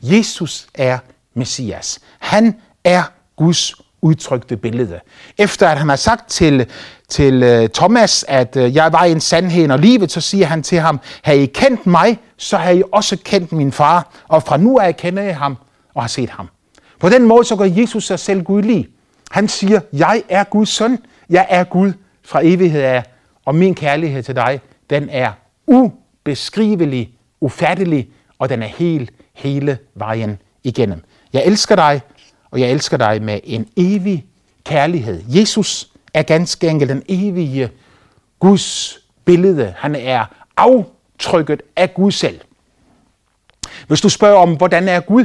Jesus 0.00 0.68
er 0.74 0.98
Messias. 1.36 1.98
Han 2.18 2.54
er 2.84 3.02
Guds 3.36 3.74
udtrykte 4.02 4.56
billede. 4.56 5.00
Efter 5.38 5.68
at 5.68 5.78
han 5.78 5.88
har 5.88 5.96
sagt 5.96 6.30
til, 6.30 6.66
til 7.08 7.42
øh, 7.42 7.68
Thomas, 7.68 8.24
at 8.28 8.56
øh, 8.56 8.74
jeg 8.74 8.92
var 8.92 9.04
en 9.04 9.20
sandhed 9.20 9.70
og 9.70 9.78
livet, 9.78 10.12
så 10.12 10.20
siger 10.20 10.46
han 10.46 10.62
til 10.62 10.78
ham, 10.78 11.00
har 11.22 11.32
I 11.32 11.46
kendt 11.46 11.86
mig, 11.86 12.18
så 12.36 12.56
har 12.56 12.70
I 12.70 12.82
også 12.92 13.16
kendt 13.24 13.52
min 13.52 13.72
far, 13.72 14.10
og 14.28 14.42
fra 14.42 14.56
nu 14.56 14.78
af 14.78 14.96
kender 14.96 15.22
jeg 15.22 15.38
ham 15.38 15.56
og 15.94 16.02
har 16.02 16.08
set 16.08 16.30
ham. 16.30 16.48
På 17.00 17.08
den 17.08 17.26
måde 17.26 17.44
så 17.44 17.56
gør 17.56 17.64
Jesus 17.64 18.06
sig 18.06 18.18
selv 18.18 18.42
gudlig. 18.42 18.88
Han 19.30 19.48
siger, 19.48 19.80
jeg 19.92 20.22
er 20.28 20.44
Guds 20.44 20.68
søn, 20.68 20.98
jeg 21.30 21.46
er 21.48 21.64
Gud 21.64 21.92
fra 22.24 22.40
evighed 22.44 22.82
af, 22.82 23.04
og 23.44 23.54
min 23.54 23.74
kærlighed 23.74 24.22
til 24.22 24.36
dig, 24.36 24.60
den 24.90 25.08
er 25.10 25.32
ubeskrivelig, 25.66 27.10
ufattelig, 27.40 28.08
og 28.38 28.48
den 28.48 28.62
er 28.62 28.66
helt, 28.66 29.10
hele 29.34 29.78
vejen 29.94 30.38
igennem. 30.64 31.02
Jeg 31.32 31.46
elsker 31.46 31.76
dig, 31.76 32.00
og 32.50 32.60
jeg 32.60 32.70
elsker 32.70 32.96
dig 32.96 33.22
med 33.22 33.40
en 33.44 33.68
evig 33.76 34.26
kærlighed. 34.64 35.22
Jesus 35.28 35.90
er 36.14 36.22
ganske 36.22 36.68
enkelt 36.68 36.88
den 36.88 37.02
evige 37.08 37.70
Guds 38.38 38.98
billede. 39.24 39.74
Han 39.78 39.94
er 39.94 40.24
aftrykket 40.56 41.62
af 41.76 41.94
Gud 41.94 42.12
selv. 42.12 42.40
Hvis 43.86 44.00
du 44.00 44.08
spørger 44.08 44.38
om, 44.38 44.56
hvordan 44.56 44.88
er 44.88 45.00
Gud, 45.00 45.24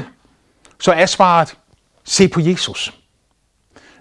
så 0.79 0.91
er 0.91 1.05
svaret, 1.05 1.57
se 2.03 2.27
på 2.27 2.39
Jesus. 2.39 2.93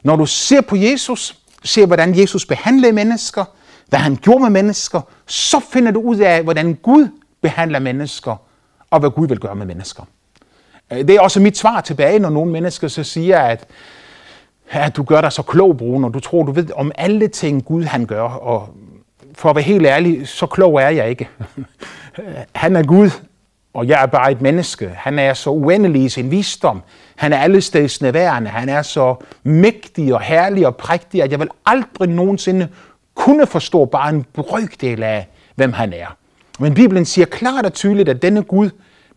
Når 0.02 0.16
du 0.16 0.26
ser 0.26 0.60
på 0.60 0.76
Jesus, 0.76 1.38
ser 1.64 1.86
hvordan 1.86 2.18
Jesus 2.18 2.46
behandlede 2.46 2.92
mennesker, 2.92 3.44
hvad 3.88 3.98
han 3.98 4.16
gjorde 4.16 4.40
med 4.40 4.50
mennesker, 4.50 5.00
så 5.26 5.60
finder 5.60 5.92
du 5.92 6.00
ud 6.00 6.16
af, 6.16 6.42
hvordan 6.42 6.74
Gud 6.74 7.08
behandler 7.40 7.78
mennesker, 7.78 8.36
og 8.90 9.00
hvad 9.00 9.10
Gud 9.10 9.28
vil 9.28 9.38
gøre 9.38 9.54
med 9.54 9.66
mennesker. 9.66 10.04
Øh, 10.92 10.98
det 10.98 11.10
er 11.10 11.20
også 11.20 11.40
mit 11.40 11.58
svar 11.58 11.80
tilbage, 11.80 12.18
når 12.18 12.30
nogle 12.30 12.52
mennesker 12.52 12.88
så 12.88 13.04
siger, 13.04 13.38
at, 13.38 13.64
at 14.70 14.96
du 14.96 15.02
gør 15.02 15.20
dig 15.20 15.32
så 15.32 15.42
klog, 15.42 15.76
Bruno, 15.76 16.06
og 16.06 16.14
du 16.14 16.20
tror, 16.20 16.42
du 16.42 16.52
ved 16.52 16.72
om 16.76 16.92
alle 16.94 17.28
ting, 17.28 17.64
Gud 17.64 17.84
han 17.84 18.06
gør. 18.06 18.22
Og 18.22 18.68
for 19.34 19.50
at 19.50 19.56
være 19.56 19.62
helt 19.62 19.86
ærlig, 19.86 20.28
så 20.28 20.46
klog 20.46 20.82
er 20.82 20.88
jeg 20.88 21.10
ikke. 21.10 21.28
han 22.54 22.76
er 22.76 22.82
Gud, 22.82 23.10
og 23.74 23.88
jeg 23.88 24.02
er 24.02 24.06
bare 24.06 24.32
et 24.32 24.40
menneske. 24.40 24.90
Han 24.96 25.18
er 25.18 25.34
så 25.34 25.50
uendelig 25.50 26.02
i 26.04 26.08
sin 26.08 26.30
visdom. 26.30 26.82
Han 27.16 27.32
er 27.32 27.38
allesteds 27.38 28.02
nærværende. 28.02 28.50
Han 28.50 28.68
er 28.68 28.82
så 28.82 29.14
mægtig 29.42 30.14
og 30.14 30.20
herlig 30.20 30.66
og 30.66 30.76
prægtig, 30.76 31.22
at 31.22 31.30
jeg 31.30 31.40
vil 31.40 31.48
aldrig 31.66 32.08
nogensinde 32.08 32.68
kunne 33.14 33.46
forstå 33.46 33.84
bare 33.84 34.10
en 34.10 34.26
brøkdel 34.34 35.02
af, 35.02 35.28
hvem 35.54 35.72
han 35.72 35.92
er. 35.92 36.16
Men 36.58 36.74
Bibelen 36.74 37.04
siger 37.04 37.26
klart 37.26 37.66
og 37.66 37.72
tydeligt, 37.72 38.08
at 38.08 38.22
denne 38.22 38.42
Gud, 38.42 38.70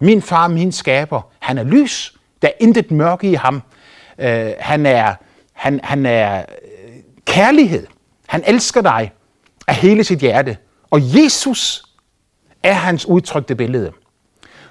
min 0.03 0.21
far, 0.21 0.47
min 0.47 0.71
skaber, 0.71 1.21
han 1.39 1.57
er 1.57 1.63
lys. 1.63 2.13
Der 2.41 2.47
er 2.47 2.51
intet 2.59 2.91
mørke 2.91 3.31
i 3.31 3.33
ham. 3.33 3.61
Øh, 4.17 4.51
han 4.59 4.85
er, 4.85 5.13
han, 5.53 5.79
han 5.83 6.05
er 6.05 6.37
øh, 6.39 6.91
kærlighed. 7.25 7.87
Han 8.27 8.43
elsker 8.47 8.81
dig 8.81 9.11
af 9.67 9.75
hele 9.75 10.03
sit 10.03 10.19
hjerte. 10.19 10.57
Og 10.91 10.99
Jesus 11.01 11.83
er 12.63 12.73
hans 12.73 13.05
udtrykte 13.05 13.55
billede. 13.55 13.91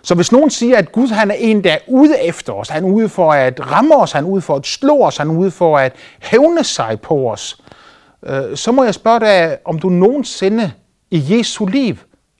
Så 0.02 0.14
hvis 0.14 0.32
nogen 0.32 0.50
siger, 0.50 0.78
at 0.78 0.92
Gud 0.92 1.08
han 1.08 1.30
er 1.30 1.34
en, 1.34 1.64
der 1.64 1.72
er 1.72 1.78
ude 1.88 2.20
efter 2.20 2.52
os, 2.52 2.68
han 2.68 2.84
er 2.84 2.88
ude 2.88 3.08
for 3.08 3.32
at 3.32 3.70
ramme 3.72 3.96
os, 3.96 4.12
han 4.12 4.24
er 4.24 4.28
ude 4.28 4.42
for 4.42 4.56
at 4.56 4.66
slå 4.66 5.02
os, 5.02 5.16
han 5.16 5.30
er 5.30 5.34
ude 5.34 5.50
for 5.50 5.78
at 5.78 5.92
hævne 6.22 6.64
sig 6.64 7.00
på 7.00 7.30
os, 7.30 7.62
øh, 8.26 8.56
så 8.56 8.72
må 8.72 8.84
jeg 8.84 8.94
spørge 8.94 9.20
dig, 9.20 9.58
om 9.64 9.78
du 9.78 9.88
nogensinde 9.88 10.72
i 11.10 11.36
Jesu 11.38 11.66
liv 11.66 11.96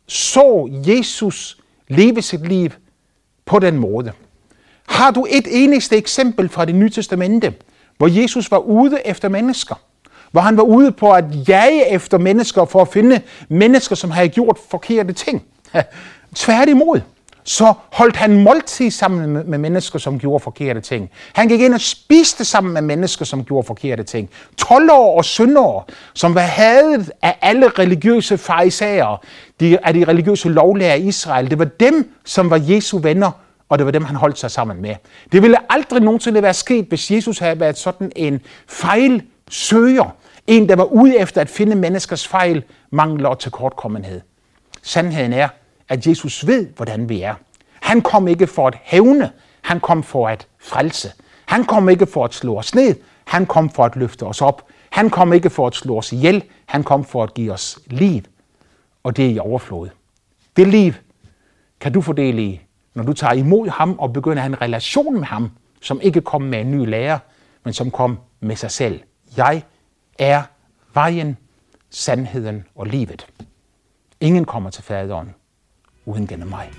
så 0.08 0.68
Jesus 0.86 1.58
leve 1.88 2.22
sit 2.22 2.48
liv 2.48 2.70
på 3.52 3.58
den 3.58 3.78
måde. 3.78 4.12
Har 4.88 5.10
du 5.10 5.26
et 5.30 5.46
eneste 5.50 5.96
eksempel 5.96 6.48
fra 6.48 6.64
det 6.64 6.74
nye 6.74 6.90
testamente, 6.90 7.54
hvor 7.98 8.06
Jesus 8.08 8.50
var 8.50 8.58
ude 8.58 8.98
efter 9.04 9.28
mennesker? 9.28 9.74
Hvor 10.30 10.40
han 10.40 10.56
var 10.56 10.62
ude 10.62 10.92
på 10.92 11.10
at 11.10 11.24
jage 11.48 11.90
efter 11.90 12.18
mennesker 12.18 12.64
for 12.64 12.80
at 12.80 12.88
finde 12.88 13.20
mennesker, 13.48 13.96
som 13.96 14.10
havde 14.10 14.28
gjort 14.28 14.58
forkerte 14.70 15.12
ting. 15.12 15.42
Tværtimod, 16.34 17.00
så 17.44 17.74
holdt 17.92 18.16
han 18.16 18.42
måltid 18.42 18.90
sammen 18.90 19.50
med 19.50 19.58
mennesker, 19.58 19.98
som 19.98 20.18
gjorde 20.18 20.42
forkerte 20.42 20.80
ting. 20.80 21.10
Han 21.32 21.48
gik 21.48 21.60
ind 21.60 21.74
og 21.74 21.80
spiste 21.80 22.44
sammen 22.44 22.72
med 22.72 22.82
mennesker, 22.82 23.24
som 23.24 23.44
gjorde 23.44 23.66
forkerte 23.66 24.02
ting. 24.02 24.30
12 24.56 24.90
år 24.92 25.16
og 25.16 25.24
syndere, 25.24 25.82
som 26.14 26.34
var 26.34 26.40
hadet 26.40 27.10
af 27.22 27.38
alle 27.40 27.68
religiøse 27.68 28.38
farisager, 28.38 29.24
de, 29.60 29.86
af 29.86 29.94
de 29.94 30.04
religiøse 30.04 30.48
lovlærer 30.48 30.94
i 30.94 31.08
Israel. 31.08 31.50
Det 31.50 31.58
var 31.58 31.64
dem, 31.64 32.14
som 32.24 32.50
var 32.50 32.60
Jesu 32.68 32.98
venner, 32.98 33.30
og 33.72 33.78
det 33.78 33.86
var 33.86 33.92
dem, 33.92 34.04
han 34.04 34.16
holdt 34.16 34.38
sig 34.38 34.50
sammen 34.50 34.82
med. 34.82 34.94
Det 35.32 35.42
ville 35.42 35.72
aldrig 35.72 36.02
nogensinde 36.02 36.42
være 36.42 36.54
sket, 36.54 36.84
hvis 36.84 37.10
Jesus 37.10 37.38
havde 37.38 37.60
været 37.60 37.78
sådan 37.78 38.12
en 38.16 38.40
fejlsøger. 38.68 40.16
En, 40.46 40.68
der 40.68 40.76
var 40.76 40.84
ude 40.84 41.18
efter 41.18 41.40
at 41.40 41.48
finde 41.48 41.76
menneskers 41.76 42.28
fejl, 42.28 42.64
mangler 42.90 43.28
og 43.28 43.38
tilkortkommenhed. 43.38 44.20
Sandheden 44.82 45.32
er, 45.32 45.48
at 45.88 46.06
Jesus 46.06 46.46
ved, 46.46 46.66
hvordan 46.76 47.08
vi 47.08 47.22
er. 47.22 47.34
Han 47.80 48.00
kom 48.00 48.28
ikke 48.28 48.46
for 48.46 48.68
at 48.68 48.78
hævne, 48.82 49.30
han 49.62 49.80
kom 49.80 50.02
for 50.02 50.28
at 50.28 50.46
frelse. 50.58 51.12
Han 51.46 51.64
kom 51.64 51.88
ikke 51.88 52.06
for 52.06 52.24
at 52.24 52.34
slå 52.34 52.58
os 52.58 52.74
ned, 52.74 52.94
han 53.24 53.46
kom 53.46 53.70
for 53.70 53.84
at 53.84 53.96
løfte 53.96 54.22
os 54.22 54.42
op. 54.42 54.66
Han 54.90 55.10
kom 55.10 55.32
ikke 55.32 55.50
for 55.50 55.66
at 55.66 55.74
slå 55.74 55.98
os 55.98 56.12
ihjel, 56.12 56.44
han 56.66 56.84
kom 56.84 57.04
for 57.04 57.22
at 57.22 57.34
give 57.34 57.52
os 57.52 57.78
liv. 57.86 58.22
Og 59.02 59.16
det 59.16 59.26
er 59.26 59.30
i 59.30 59.38
overflod. 59.38 59.88
Det 60.56 60.68
liv 60.68 60.92
kan 61.80 61.92
du 61.92 62.00
fordele 62.00 62.42
i, 62.42 62.60
når 62.94 63.02
du 63.02 63.12
tager 63.12 63.32
imod 63.32 63.68
ham 63.68 63.98
og 63.98 64.12
begynder 64.12 64.36
at 64.36 64.42
have 64.42 64.52
en 64.52 64.62
relation 64.62 65.14
med 65.14 65.24
ham, 65.24 65.50
som 65.80 66.00
ikke 66.00 66.20
kom 66.20 66.42
med 66.42 66.60
en 66.60 66.70
ny 66.70 66.88
lærer, 66.88 67.18
men 67.64 67.74
som 67.74 67.90
kom 67.90 68.18
med 68.40 68.56
sig 68.56 68.70
selv. 68.70 69.00
Jeg 69.36 69.62
er 70.18 70.42
vejen, 70.94 71.36
sandheden 71.90 72.64
og 72.74 72.86
livet. 72.86 73.26
Ingen 74.20 74.44
kommer 74.44 74.70
til 74.70 74.82
faderen 74.84 75.34
uden 76.06 76.26
gennem 76.26 76.48
mig. 76.48 76.70